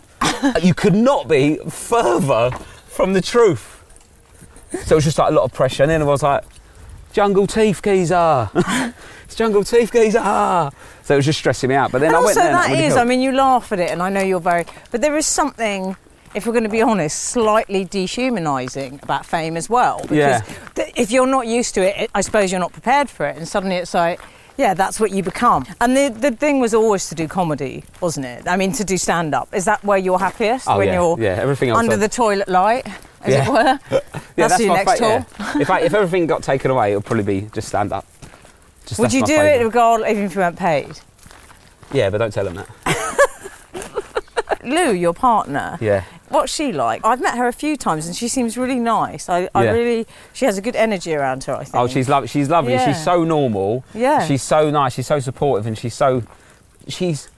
[0.55, 2.51] like, "You could not be further
[2.87, 3.73] from the truth."
[4.85, 6.43] So it was just like a lot of pressure, and then I was like,
[7.13, 8.51] "Jungle teeth, geezer."
[9.27, 10.21] It's jungle teeth, geezer.
[11.03, 11.91] So it was just stressing me out.
[11.91, 12.63] But then And I also, went there.
[12.65, 15.01] and that is, I mean, you laugh at it, and I know you're very, but
[15.01, 15.97] there is something,
[16.37, 20.01] if we're going to be honest, slightly dehumanising about fame as well.
[20.03, 20.41] Because Yeah.
[20.75, 23.49] th- if you're not used to it, I suppose you're not prepared for it, and
[23.49, 24.21] suddenly it's like,
[24.59, 25.67] yeah, that's what you become.
[25.81, 28.47] And the, the thing was always to do comedy, wasn't it?
[28.47, 29.49] I mean, to do stand up.
[29.55, 30.69] Is that where you're happiest?
[30.69, 32.87] Oh, when yeah, you're yeah, everything else under the toilet light,
[33.23, 33.45] as Yeah.
[33.47, 34.01] it were?
[34.37, 35.09] Yeah, that's your my next tour.
[35.09, 35.59] yeah.
[35.61, 38.05] if, I, if everything got taken away, it would probably be just stand up.
[38.85, 39.61] Just, Would you do favourite.
[39.63, 41.01] it regardless, even if you weren't paid?
[41.93, 42.69] Yeah, but don't tell them that.
[44.65, 46.05] Lou, your partner, Yeah.
[46.29, 47.05] What's she like?
[47.05, 49.29] I've met her a few times and she seems really nice.
[49.29, 49.71] I, I Yeah.
[49.73, 51.75] really, she has a good energy around her, I think.
[51.77, 52.29] Oh, she's lovely.
[52.29, 52.73] She's lovely.
[52.73, 52.85] Yeah.
[52.93, 53.85] She's so normal.
[53.95, 54.27] Yeah.
[54.27, 54.95] She's so nice.
[54.95, 56.23] She's so supportive, and she's so
[56.89, 57.29] she's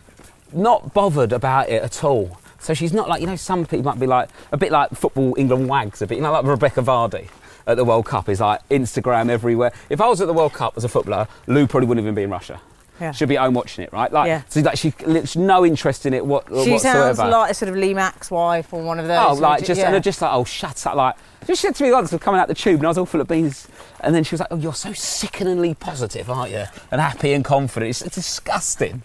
[0.53, 2.39] not bothered about it at all.
[2.59, 5.35] So she's not like you know some people might be like a bit like football
[5.39, 6.17] England wags a bit.
[6.17, 7.29] You know like Rebekah Vardy
[7.67, 9.73] at the World Cup is like Instagram everywhere.
[9.91, 12.23] If I was at the World Cup as a footballer, Lou probably wouldn't even be
[12.23, 12.61] in Russia.
[13.01, 13.13] Yeah.
[13.13, 14.13] She'd be at home watching it, right?
[14.13, 14.43] Like, Yeah.
[14.49, 17.15] so like she, she's no interest in it what, She whatsoever.
[17.15, 19.19] sounds like a sort of Lee Mack's wife or one of those.
[19.19, 19.87] Oh, like just yeah.
[19.87, 20.97] and they're just like, oh, shut up!
[20.97, 23.07] Like, she said to me once, was coming out the tube, and I was all
[23.07, 23.69] full of beans,
[24.01, 26.65] and then she was like, oh, you're so sickeningly positive, aren't you?
[26.91, 27.91] And happy and confident.
[27.91, 29.03] It's, it's disgusting.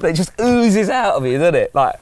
[0.00, 1.74] It just oozes out of you, doesn't it?
[1.74, 1.94] Like,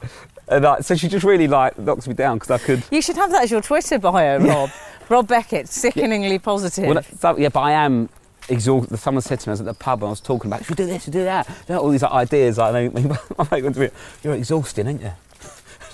[0.47, 2.83] and like, so she just really like knocks me down because I could.
[2.91, 4.69] You should have that as your Twitter bio, Rob.
[5.07, 6.87] Rob Beckett, sickeningly positive.
[6.87, 8.09] Well, so, yeah, but I am
[8.49, 8.97] exhausted.
[8.97, 10.77] Someone said to me, I was at the pub, and I was talking about, should
[10.77, 11.47] we do this, should we do that?
[11.67, 12.57] You know, all these like, ideas.
[12.57, 13.89] Like, they, my mate went to me,
[14.23, 15.11] you're exhausting, aren't you?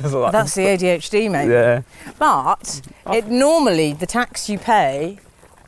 [0.03, 1.47] Like, That's the ADHD, mate.
[1.49, 1.81] yeah.
[2.17, 2.81] But
[3.13, 5.19] it normally the tax you pay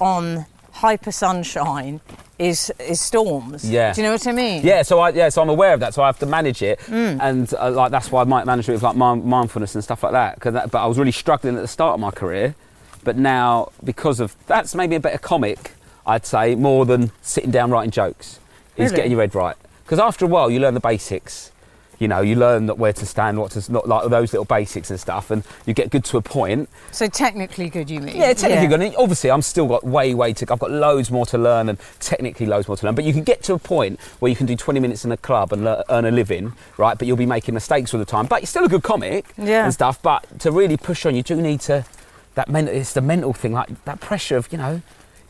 [0.01, 2.01] on hyper sunshine
[2.39, 3.69] is is storms.
[3.69, 3.93] Yeah.
[3.93, 4.65] Do you know what I mean?
[4.65, 5.93] Yeah, so I yeah, so I'm aware of that.
[5.93, 8.71] So I have to manage it, and uh, like that's why I might manage it
[8.71, 10.39] with like mind- mindfulness and stuff like that.
[10.39, 10.71] 'Cause that.
[10.71, 12.55] But I was really struggling at the start of my career,
[13.03, 15.73] but now because of that's maybe a better comic,
[16.06, 18.39] I'd say more than sitting down writing jokes.
[18.76, 19.56] Is getting your head right.
[19.86, 21.51] Because after a while, you learn the basics.
[21.99, 24.89] You know, you learn that where to stand, what to not like those little basics
[24.89, 26.68] and stuff, and you get good to a point.
[26.91, 28.16] So technically good, you mean?
[28.18, 28.82] Yeah, technically good.
[28.82, 30.51] And Obviously, I'm still got way, way to.
[30.51, 32.95] I've got loads more to learn, and technically loads more to learn.
[32.95, 35.18] But you can get to a point where you can do 20 minutes in a
[35.18, 36.97] club and le- earn a living, right?
[36.97, 38.26] But you'll be making mistakes all the time.
[38.26, 39.64] But you're still a good comic Yeah.
[39.66, 40.01] and stuff.
[40.01, 41.86] But to really push on, you do need to.
[42.34, 44.82] That mental, it's the mental thing, like that pressure of you know,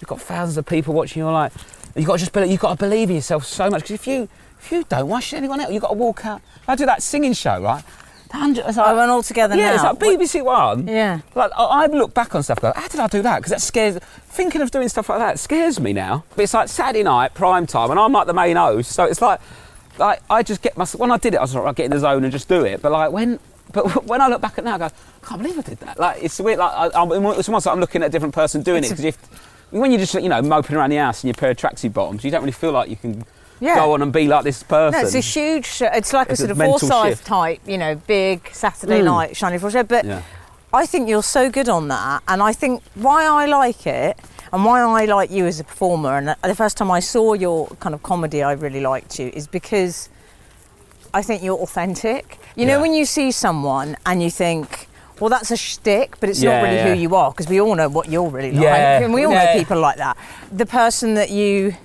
[0.03, 1.21] you've got thousands of people watching.
[1.21, 1.53] You're like,
[1.95, 3.83] you got to just believe, you got to believe in yourself so much.
[3.83, 4.27] Because if you,
[4.59, 5.71] if you don't, why should anyone else?
[5.71, 6.41] You've got to walk out.
[6.67, 7.83] I do that singing show, right?
[8.31, 9.61] Hundred- it's like- oh, I went all together now.
[9.61, 9.91] yeah, now.
[9.91, 10.87] it's like BBC One.
[10.87, 11.19] Yeah.
[11.35, 13.37] Like I, I look back on stuff, and go, how did I do that?
[13.37, 13.97] Because that scares.
[13.97, 16.23] Thinking of doing stuff like that scares me now.
[16.35, 19.21] But it's like Saturday night, prime time, and I'm like the main host, so it's
[19.21, 19.39] like,
[19.99, 20.99] like I just get myself.
[20.99, 22.65] When I did it, I was like, I get in the zone and just do
[22.65, 22.81] it.
[22.81, 23.39] But like when,
[23.71, 25.99] but when I look back at now, I go, I can't believe I did that.
[25.99, 26.57] Like it's weird.
[26.57, 28.95] Like I, I'm, it's almost like I'm looking at a different person doing It's it.
[28.95, 31.57] Because if when you're just you know moping around the house in your pair of
[31.57, 33.25] tracksuit bottoms, you don't really feel like you can
[33.59, 33.75] Yeah.
[33.75, 34.99] go on and be like this person.
[34.99, 35.81] No, it's a huge.
[35.81, 37.25] It's like It's a a sort of mental Forsyth shift.
[37.25, 39.05] type, you know, big Saturday Mm.
[39.05, 39.87] night shining Forsyth.
[39.87, 40.21] But Yeah.
[40.73, 44.17] I think you're so good on that, and I think why I like it,
[44.51, 47.67] and why I like you as a performer, and the first time I saw your
[47.79, 50.09] kind of comedy, I really liked you, is because
[51.13, 52.39] I think you're authentic.
[52.55, 54.87] You know, when you see someone and you think,
[55.19, 56.93] well, that's a shtick, but it's Yeah, not really yeah.
[56.95, 58.63] who you are, because we all know what you're really like.
[58.63, 60.17] Yeah, And we all know people like that.
[60.51, 61.75] The person that you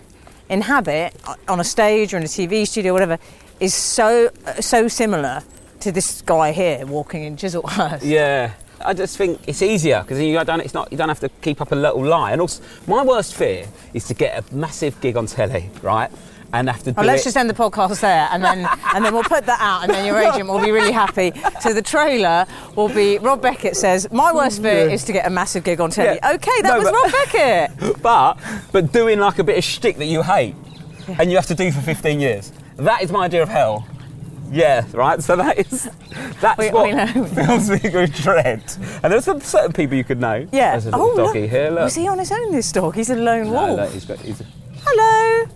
[0.48, 3.18] inhabit uh, on a stage or in a TV studio, or whatever,
[3.60, 5.42] is so so similar
[5.80, 8.00] to this guy here walking in Chislehurst.
[8.02, 8.52] Yeah.
[8.80, 10.60] I just think it's easier because you don't.
[10.60, 10.92] It's not.
[10.92, 12.30] You don't have to keep up a little lie.
[12.30, 16.10] And also, my worst fear is to get a massive gig on telly, right?
[16.50, 17.24] And have to Well, let's it.
[17.24, 20.06] just end the podcast there, and then and then we'll put that out, and then
[20.06, 21.30] your agent will be really happy.
[21.60, 25.30] So the trailer will be Rob Beckett says, "My worst fear is to get a
[25.30, 26.32] massive gig on telly." Yeah.
[26.36, 28.02] Okay, that No, was but- Rob Beckett.
[28.02, 28.38] but
[28.72, 30.54] but doing like a bit of shtick that you hate,
[31.18, 32.50] and you have to do for 15 years.
[32.76, 33.86] That is my idea of hell.
[34.50, 35.22] Yeah, right.
[35.22, 35.90] So that is
[36.40, 37.24] that's We- what we know.
[37.26, 38.62] fills me with dread.
[39.02, 40.48] And there's some certain people you could know.
[40.50, 40.70] Yeah.
[40.70, 41.50] There's a little oh, doggy look.
[41.50, 41.68] here.
[41.68, 41.80] Look.
[41.80, 42.52] Was he on his own?
[42.52, 42.94] This dog.
[42.94, 43.80] He's a lone No, wolf.
[43.80, 44.18] look, he's got.
[44.20, 44.40] He's,
[44.86, 45.46] Hello.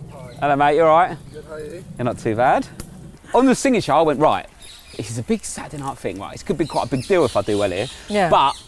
[0.43, 0.75] Hello, mate.
[0.75, 1.17] You all right?
[1.31, 1.45] Good.
[1.45, 1.85] How are you?
[1.97, 2.67] You're not too bad.
[3.33, 4.45] On the singing show, I went right.
[4.97, 6.35] This is a big Saturday night thing, right?
[6.35, 7.87] It could be quite a big deal if I do well here.
[8.09, 8.29] Yeah.
[8.29, 8.61] But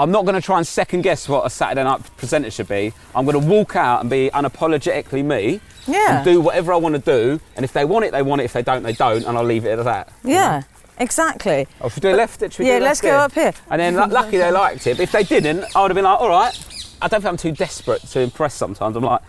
[0.00, 2.92] I'm not going to try and second guess what a Saturday night presenter should be.
[3.14, 5.60] I'm going to walk out and be unapologetically me.
[5.86, 6.16] Yeah.
[6.16, 7.40] And do whatever I want to do.
[7.54, 8.44] And if they want it, they want it.
[8.46, 9.24] If they don't, they don't.
[9.24, 10.12] And I'll leave it at that.
[10.24, 10.64] Yeah.
[10.98, 11.68] Exactly.
[11.80, 12.40] Oh, should we do a left?
[12.40, 13.54] Should we Yeah, do a let's left go up here.
[13.70, 14.96] And then, lucky they liked it.
[14.96, 16.52] But if they didn't, I would have been like, all right.
[17.00, 18.96] I don't think I'm too desperate to impress sometimes.
[18.96, 19.22] I'm like,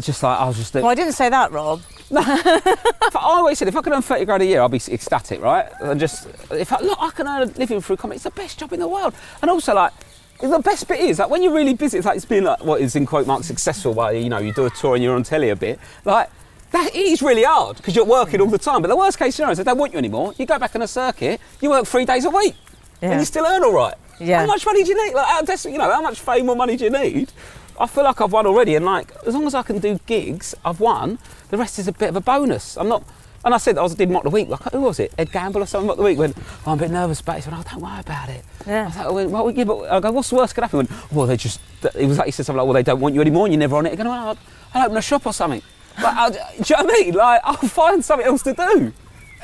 [0.00, 0.74] just like, I was just.
[0.74, 1.82] Well, I didn't say that, Rob.
[2.16, 2.76] I
[3.14, 5.66] always said if I could earn 30 grand a year, I'd be ecstatic, right?
[5.80, 8.58] And just, if I, look, I can earn a living through comedy, it's the best
[8.58, 9.14] job in the world.
[9.42, 9.92] And also, like,
[10.40, 12.80] the best bit is, like, when you're really busy, it's like it's being, like, what
[12.80, 15.22] is in quote marks successful, where, you know, you do a tour and you're on
[15.22, 15.78] telly a bit.
[16.04, 16.30] Like,
[16.70, 18.82] that is really hard because you're working all the time.
[18.82, 20.34] But the worst case scenario is they don't want you anymore.
[20.38, 22.54] You go back on a circuit, you work three days a week,
[23.00, 23.10] Yeah.
[23.12, 23.94] and you still earn all right.
[24.20, 24.40] Yeah.
[24.40, 25.14] How much money do you need?
[25.14, 27.32] Like, how you know, how much fame or money do you need?
[27.78, 30.54] I feel like I've won already, and like as long as I can do gigs,
[30.64, 31.18] I've won.
[31.50, 32.76] The rest is a bit of a bonus.
[32.76, 33.04] I'm not.
[33.44, 34.48] And I said I was did mock the week.
[34.48, 35.12] Like who was it?
[35.16, 36.18] Ed Gamble or something mock the week.
[36.18, 37.36] When oh, I'm a bit nervous about it.
[37.36, 38.82] He said, "Oh, don't worry about it." Yeah.
[38.82, 40.92] I was like, well, well, yeah, but I go, "What's the worst could happen?" He
[40.92, 41.60] went, well, they just.
[41.94, 43.60] It was like he said something like, "Well, they don't want you anymore, and you're
[43.60, 44.38] never on it." Again, well, I'll,
[44.74, 45.62] I'll open a shop or something.
[46.02, 47.14] Like, I'll, uh, do you know what I mean?
[47.14, 48.92] Like I'll find something else to do.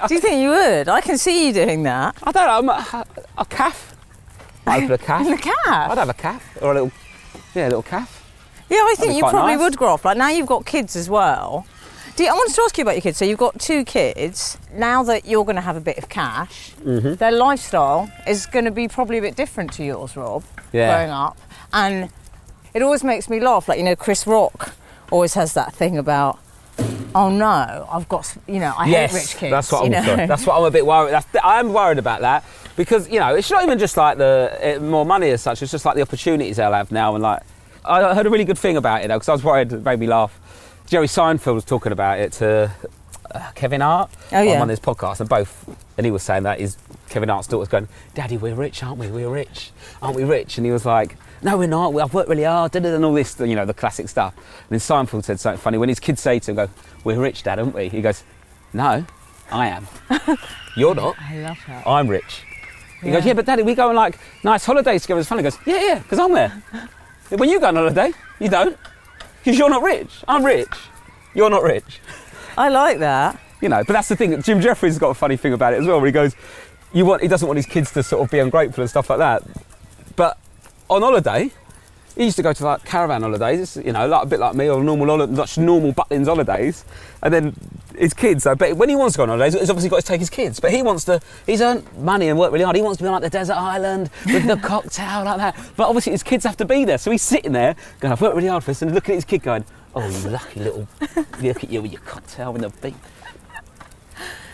[0.08, 0.88] Do you think you would?
[0.88, 2.16] I can see you doing that.
[2.22, 2.72] I don't know.
[2.74, 3.06] I'm a,
[3.38, 3.96] a calf.
[4.66, 5.26] I open a calf.
[5.26, 5.90] The calf.
[5.90, 6.92] I'd have a calf or a little,
[7.54, 8.13] yeah, a little calf.
[8.74, 9.60] Yeah, I think you probably nice.
[9.60, 10.04] would grow up.
[10.04, 11.66] Like now you've got kids as well.
[12.16, 13.18] Do you, I wanted to ask you about your kids.
[13.18, 14.56] So you've got two kids.
[14.72, 17.14] Now that you're going to have a bit of cash, Mm-hmm.
[17.14, 20.44] their lifestyle is going to be probably a bit different to yours, Rob.
[20.72, 20.94] Yeah.
[20.94, 21.36] Growing up,
[21.72, 22.10] and
[22.74, 23.68] it always makes me laugh.
[23.68, 24.74] Like you know, Chris Rock
[25.10, 26.38] always has that thing about.
[27.16, 27.86] Oh no!
[27.90, 29.50] I've got you know I yes, hate rich kids.
[29.52, 30.28] that's what I'm.
[30.28, 31.12] That's what I'm a bit worried.
[31.12, 32.44] That's, I am worried about that
[32.76, 35.62] because you know it's not even just like the eh, more money as such.
[35.62, 37.42] It's just like the opportunities they'll have now and like.
[37.84, 39.72] I heard a really good thing about it though because I was worried.
[39.72, 40.38] It made me laugh.
[40.86, 42.70] Jerry Seinfeld was talking about it to
[43.34, 44.58] uh, Kevin Hart Oh, on yeah.
[44.58, 46.76] one of his podcasts, and both, and he was saying that his
[47.08, 49.08] Kevin Hart's daughter's going, "Daddy, we're rich, aren't we?
[49.10, 49.70] We're rich,
[50.02, 51.94] aren't we rich?" And he was like, "No, we're not.
[51.96, 54.34] I've worked really hard, da, da, da," and all this, you know, the classic stuff."
[54.36, 56.68] And then Seinfeld said something funny when his kids say to him, "Go,
[57.02, 58.24] we're rich, Dad, aren't we?" He goes,
[58.72, 59.04] "No,
[59.50, 59.86] I am.
[60.76, 61.16] You're not.
[61.20, 61.86] I love that.
[61.86, 62.42] I'm rich."
[63.02, 63.14] He Yeah.
[63.16, 65.20] goes, "Yeah, but Daddy, we go on like nice holidays together.
[65.20, 66.62] It's fun." He goes, "Yeah, yeah, because I'm there.
[67.36, 68.76] When you go on holiday, you don't,
[69.42, 70.10] because you're not rich.
[70.28, 70.68] I'm rich.
[71.34, 72.00] You're not rich."
[72.56, 73.38] I like that.
[73.60, 74.40] You know, but that's the thing.
[74.42, 76.34] Jim Jefferies has got a funny thing about it as well, where he goes,
[76.92, 79.18] "You want?" He doesn't want his kids to sort of be ungrateful and stuff like
[79.18, 79.42] that.
[80.16, 80.38] But
[80.88, 81.50] on holiday,
[82.16, 84.68] he used to go to like caravan holidays, you know, like a bit like me,
[84.68, 86.84] or normal, like normal Butlins holidays,
[87.22, 87.54] and then
[87.98, 88.44] his kids.
[88.44, 90.30] Though, but when he wants to go on holidays, he's obviously got to take his
[90.30, 90.60] kids.
[90.60, 91.20] But he wants to.
[91.46, 92.76] He's earned money and worked really hard.
[92.76, 95.56] He wants to be on like the desert island with the cocktail like that.
[95.76, 98.36] But obviously, his kids have to be there, so he's sitting there going, "I've worked
[98.36, 100.88] really hard for this," and looking at his kid going, "Oh, you lucky little,
[101.42, 102.94] look at you with your cocktail and the beach."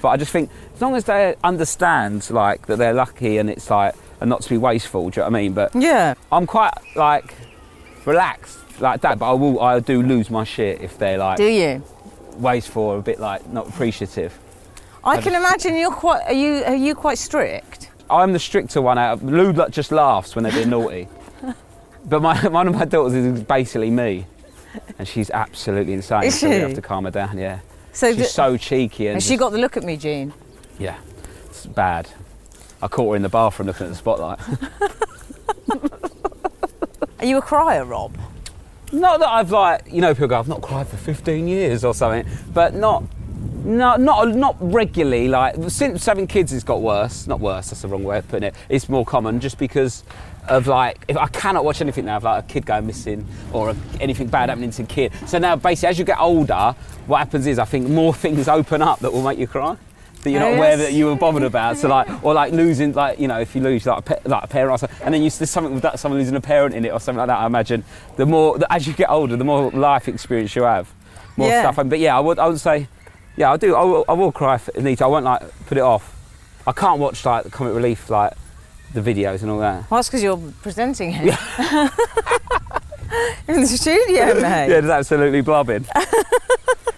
[0.01, 3.69] But I just think as long as they understand like that they're lucky and it's
[3.69, 5.53] like and not to be wasteful, do you know what I mean?
[5.53, 6.15] But Yeah.
[6.33, 7.35] I'm quite like
[8.05, 11.45] relaxed like that, but I will I do lose my shit if they're like Do
[11.45, 11.83] you?
[12.37, 14.39] wasteful or a bit like not appreciative.
[15.03, 16.23] I can imagine you're quite.
[16.27, 16.63] Are you?
[16.65, 17.91] Are you quite strict?
[18.11, 21.09] I'm the stricter one out of Lou just laughs when they're being naughty.
[22.05, 24.27] But my one of my daughters is basically me.
[24.99, 26.25] And she's absolutely insane.
[26.25, 27.61] Is so we have to calm her down, yeah.
[27.93, 30.33] So She's d- so cheeky and has she got the look at me, gene?
[30.79, 30.97] Yeah.
[31.47, 32.09] It's bad.
[32.81, 34.39] I caught her in the bathroom looking at the spotlight.
[37.21, 38.17] Are you a crier, Rob?
[38.93, 41.93] Not that I've like, you know, people go, I've not cried for 15 years or
[41.93, 43.05] something, but not,
[43.63, 45.29] not, not, not regularly.
[45.29, 47.27] Like since having kids, it's got worse.
[47.27, 47.69] Not worse.
[47.69, 48.55] That's the wrong way of putting it.
[48.71, 50.03] It's more common just because
[50.49, 53.77] of like, if I cannot watch anything now of like a kid going missing or
[54.01, 55.13] anything bad happening to a kid.
[55.27, 56.75] So now, basically, as you get older,
[57.07, 59.77] what happens is I think more things open up that will make you cry.
[60.23, 60.79] That you're Oh, not aware yes.
[60.81, 61.77] that you were bothered about.
[61.79, 64.45] So like, or like losing, like you know, if you lose like a, pa- like
[64.45, 66.75] a parent, or something, and then you there's something with that, someone losing a parent
[66.75, 67.39] in it or something like that.
[67.39, 67.85] I imagine
[68.17, 70.93] the more the, as you get older, the more life experience you have,
[71.37, 71.63] more Yeah.
[71.63, 71.79] stuff.
[71.79, 72.89] And, but yeah, I would I would say,
[73.37, 73.75] yeah, I do.
[73.75, 75.01] I will, I will cry if it needs.
[75.03, 76.15] I won't like put it off.
[76.67, 78.35] I can't watch like the comic relief like
[78.93, 79.91] the videos and all that.
[79.91, 81.39] Well, that's because you're presenting it.
[83.49, 84.69] In the studio, mate.
[84.69, 85.85] Yeah, it's absolutely blubbing.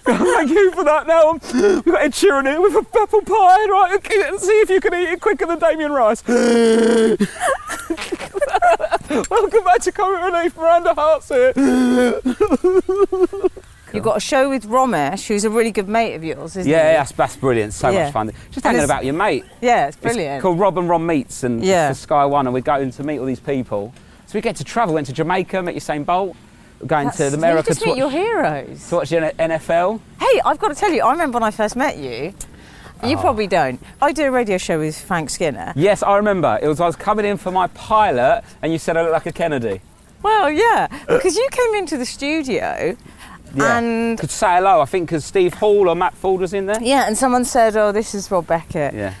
[0.05, 1.07] Thank you for that.
[1.07, 3.65] Now um, we've got Ed Sheeran here with a apple pie.
[3.69, 6.21] Right, okay, let's see if you can eat it quicker than Damien Rice.
[9.29, 10.57] Welcome back to Comic Relief.
[10.57, 11.53] Miranda Hart's here.
[13.93, 16.79] You've got a show with Romesh, who's a really good mate of yours, isn't Yeah,
[16.79, 16.89] he?
[16.93, 17.73] yeah, that's, that's brilliant.
[17.73, 18.05] So Yeah.
[18.05, 18.31] much fun.
[18.51, 19.45] Just hanging it's- about your mate.
[19.61, 20.41] Yeah, it's It's brilliant.
[20.41, 21.89] called Rob and Romesh Vs, and Yeah.
[21.91, 23.93] it's for Sky One, and we're going to meet all these people.
[24.25, 24.95] So we get to travel.
[24.95, 26.35] Went to Jamaica, met Usain Bolt.
[26.87, 28.89] Going That's- to the you just to meet watch, your heroes.
[28.89, 29.99] to watch the NFL.
[30.19, 32.33] Hey, I've got to tell you, I remember when I first met you.
[33.01, 33.07] Oh.
[33.07, 33.81] You probably don't.
[34.01, 35.73] I do a radio show with Frank Skinner.
[35.75, 36.57] Yes, I remember.
[36.61, 39.25] It was I was coming in for my pilot, and you said I look like
[39.25, 39.81] a Kennedy.
[40.21, 42.95] Well, yeah, because you came into the studio
[43.53, 43.77] Yeah.
[43.77, 44.79] and could say hello.
[44.79, 46.81] I think because Steve Hall or Matt Forde was in there.
[46.81, 49.13] yeah, and someone said, "Oh, this is Rob Beckett," Yeah.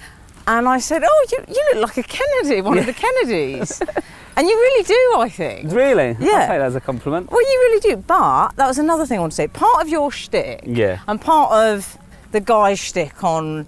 [0.47, 3.81] And I said, "Oh, you, you look like a Kennedy, one of the Kennedys,"
[4.35, 5.71] and you really do, I think.
[5.71, 6.15] Really?
[6.19, 6.31] Yeah.
[6.33, 7.31] I'll take that as a compliment.
[7.31, 7.97] Well, you really do.
[7.97, 9.47] But that was another thing I want to say.
[9.47, 10.99] Part of your shtick Yeah.
[11.07, 11.97] and part of
[12.31, 13.67] the guy's shtick on,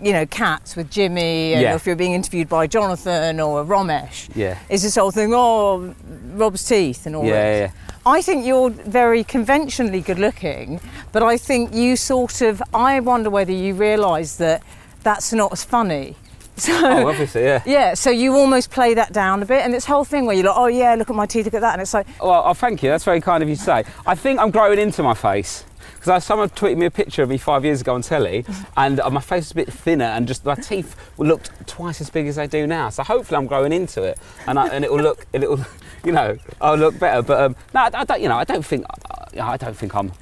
[0.00, 1.74] you know, cats with Jimmy, and Yeah.
[1.76, 4.58] if you're being interviewed by Jonathan or Romesh, Yeah.
[4.68, 5.94] is this whole thing, oh,
[6.34, 7.60] Rob's teeth and all Yeah, this.
[7.60, 7.70] yeah, yeah.
[8.04, 10.80] I think you're very conventionally good looking,
[11.12, 14.62] but I think you sort of, I wonder whether you realise that
[15.02, 16.16] that's not as funny.
[16.54, 17.62] So, Oh, obviously, yeah.
[17.64, 20.44] yeah, so you almost play that down a bit, and this whole thing where you're
[20.44, 22.52] like, oh yeah, look at my teeth, look at that, and it's like, Well, oh,
[22.52, 22.90] thank you.
[22.90, 23.84] That's very kind of you to say.
[24.06, 25.64] I think I'm growing into my face.
[25.94, 28.44] Because someone tweeted me a picture of me five years ago on telly,
[28.76, 32.10] and uh, my face was a bit thinner, and just my teeth looked twice as
[32.10, 32.90] big as they do now.
[32.90, 35.64] So hopefully I'm growing into it, and, I, and it will look, it will,
[36.04, 37.22] you know, I'll look better.
[37.22, 38.84] But um, no, I, don't, you know, I don't think,
[39.40, 40.12] I don't think I'm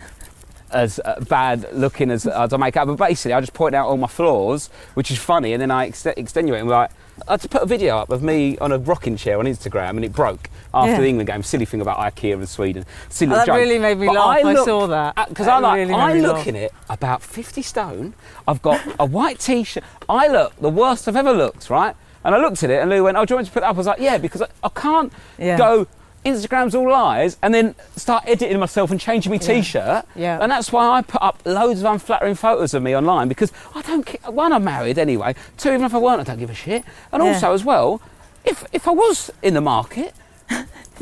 [0.72, 2.86] as uh, bad looking as, as I make out.
[2.86, 5.86] But basically, I just point out all my flaws, which is funny, and then I
[5.86, 6.60] ex- extenuate.
[6.60, 6.90] And like,
[7.28, 10.04] I just put a video up of me on a rocking chair on Instagram, and
[10.04, 11.00] it broke after Yeah.
[11.00, 11.42] the England game.
[11.42, 12.84] Silly thing about IKEA and Sweden.
[13.08, 13.56] Silly Oh, that joke.
[13.56, 14.38] really made me But laugh.
[14.38, 15.28] I look- saw that.
[15.28, 16.46] Because I like, really I look laugh.
[16.46, 18.14] in it about 50 stone.
[18.48, 19.84] I've got a white t-shirt.
[20.08, 21.94] I look the worst I've ever looked, right?
[22.24, 23.62] And I looked at it, and Lou went, "Oh, do you want me to put
[23.62, 25.56] it up?" I was like, "Yeah," because I, I can't Yeah.
[25.56, 25.86] go.
[26.24, 30.04] Instagram's all lies, and then start editing myself and changing my t-shirt.
[30.14, 30.38] Yeah.
[30.40, 33.82] And that's why I put up loads of unflattering photos of me online because I
[33.82, 34.30] don't care.
[34.30, 35.34] One, I'm married anyway.
[35.56, 36.84] Two, even if I weren't, I don't give a shit.
[37.12, 37.30] And Yeah.
[37.32, 38.02] also, as well,
[38.44, 40.14] if if I was in the market,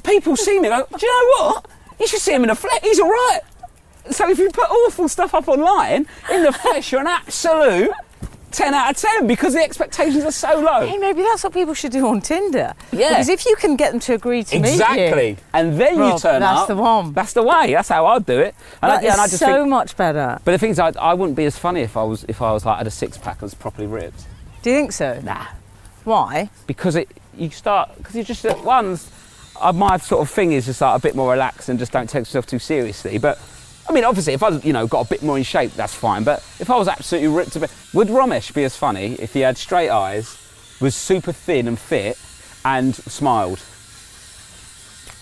[0.05, 0.69] people see me.
[0.69, 1.67] Go, do you know what?
[1.99, 2.79] You should see him in the flesh.
[2.83, 3.41] He's all right.
[4.11, 7.91] So if you put awful stuff up online, in the flesh, you're an absolute
[8.51, 10.87] 10 out of 10 because the expectations are so low.
[10.87, 12.75] hey, maybe that's what people should do on Tinder.
[12.93, 13.11] Yeah.
[13.11, 15.37] Because if you can get them to agree to meet you, Exactly.
[15.53, 16.69] And then Rob, you turn that's up.
[16.69, 17.13] the one.
[17.13, 17.73] That's the way.
[17.73, 18.55] That's how I'd do it.
[18.83, 20.39] And, I, that yeah, and I just so think, much better.
[20.45, 22.53] but the thing is, I, I wouldn't be as funny if I was if I
[22.53, 24.27] was like had a six pack and was properly ripped.
[24.63, 25.21] Do you think so?
[25.23, 25.47] Nah,
[26.05, 26.51] Why?
[26.67, 29.11] because it you start because you just at once.
[29.61, 32.09] Uh, my sort of thing is just like a bit more relaxed and just don't
[32.09, 33.19] take yourself too seriously.
[33.19, 33.41] But
[33.89, 36.25] I mean, obviously, if I you know got a bit more in shape, that's fine.
[36.25, 39.41] But if I was absolutely ripped to bit, would Romesh be as funny if he
[39.41, 40.37] had straight eyes,
[40.81, 42.19] was super thin and fit,
[42.65, 43.63] and smiled?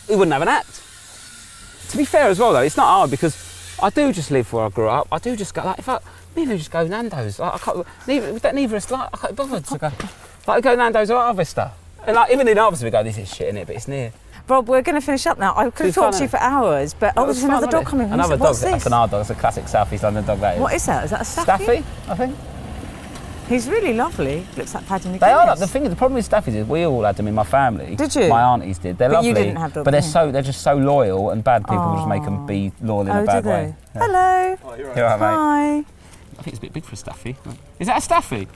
[0.08, 0.82] He wouldn't have an act.
[1.90, 4.64] To be fair as well, though, it's not hard because I do just live where
[4.64, 5.06] I grew up.
[5.12, 6.00] I do just go like if I,
[6.34, 7.38] me and just go Nando's.
[7.38, 7.86] Like, I can't.
[8.06, 9.10] Neither, neither of us like.
[9.12, 9.92] I can't be bothered to go.
[10.46, 11.70] Like we go Nando's or Harvester.
[12.04, 13.02] And like even in Harvester, we go.
[13.02, 14.12] This is shit in it, but it's near.
[14.48, 15.54] Rob, we're going to finish up now.
[15.56, 17.86] I could have Too talked to you for hours, but oh, there's another dog it?
[17.88, 18.06] coming.
[18.06, 18.64] Who's- Another What's dog.
[18.66, 18.72] this?
[18.84, 19.22] That's an our dog.
[19.22, 20.38] It's a classic South East London dog.
[20.40, 20.60] That is.
[20.60, 21.04] What is that?
[21.04, 21.64] Is that a staffy?
[21.64, 21.84] Staffy?
[22.08, 22.36] I think.
[23.48, 24.46] He's really lovely.
[24.56, 25.20] Looks like Paddy McGuinness.
[25.20, 25.46] They are.
[25.46, 25.84] Like, the thing.
[25.84, 27.94] is, The problem with Staffies is we all had them in my family.
[27.96, 28.28] Did you?
[28.28, 28.98] My aunties did.
[28.98, 29.44] They're But you lovely.
[29.44, 32.24] didn't have dogs, but they're so they're just so loyal, and bad people just make
[32.24, 33.50] them be loyal in Oh, a do bad they?
[33.50, 33.74] way.
[33.94, 34.00] Yeah.
[34.02, 34.56] Hello.
[34.64, 35.26] Oh, you're right, mate.
[35.26, 35.76] Hi.
[36.38, 37.36] I think it's a bit big for a Staffy.
[37.78, 38.48] Is that a Staffy?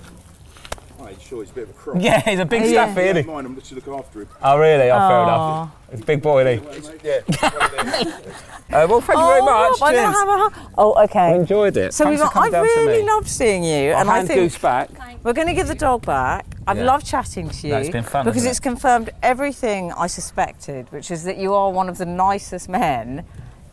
[1.03, 1.97] I'm sure he's a bit of a crock.
[2.01, 2.87] Yeah, he's a big Yeah.
[2.93, 3.23] Staffy, isn't he?
[3.23, 4.29] Don't mind him, just looking after him.
[4.43, 4.91] Oh, really?
[4.91, 5.71] Oh, fair enough.
[5.93, 7.09] It's a big boy, isn't he?
[7.09, 8.21] Yeah.
[8.73, 9.81] Uh, well, thank you very oh, much.
[9.81, 10.15] Rob, I don't Cheers.
[10.15, 11.35] have a hu- Oh, I okay.
[11.35, 11.93] enjoyed it.
[11.93, 13.09] So Thanks we've for coming I've down to really me.
[13.11, 14.91] loved seeing you, I'll and I think Goose back.
[15.25, 16.47] we're going to give the dog back.
[16.69, 16.85] I've Yeah.
[16.85, 18.63] loved chatting to you No, it's been fun, because hasn't it's it?
[18.63, 23.25] confirmed everything I suspected, which is that you are one of the nicest men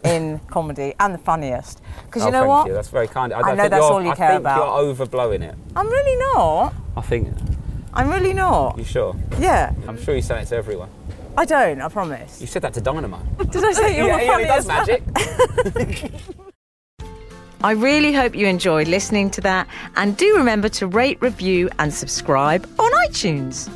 [0.08, 1.82] in comedy and the funniest.
[2.06, 2.68] Because oh, you know thank what?
[2.68, 2.74] you.
[2.74, 3.34] That's very kind.
[3.34, 4.58] I, I know think that's all you I care think about.
[4.58, 5.56] you're overblowing it.
[5.76, 6.74] I'm really not.
[6.96, 7.36] I think.
[7.94, 8.78] I'm really not.
[8.78, 9.16] You sure?
[9.40, 10.90] Yeah, I'm sure you say it to everyone.
[11.38, 11.82] I don't.
[11.82, 12.42] I promise.
[12.42, 13.20] You said that to Dynamo.
[13.52, 15.04] Did I say you're yeah, yeah, he does magic.
[17.64, 19.68] I really hope you enjoyed listening to that.
[19.96, 23.70] And do remember to rate, review, and subscribe on iTunes.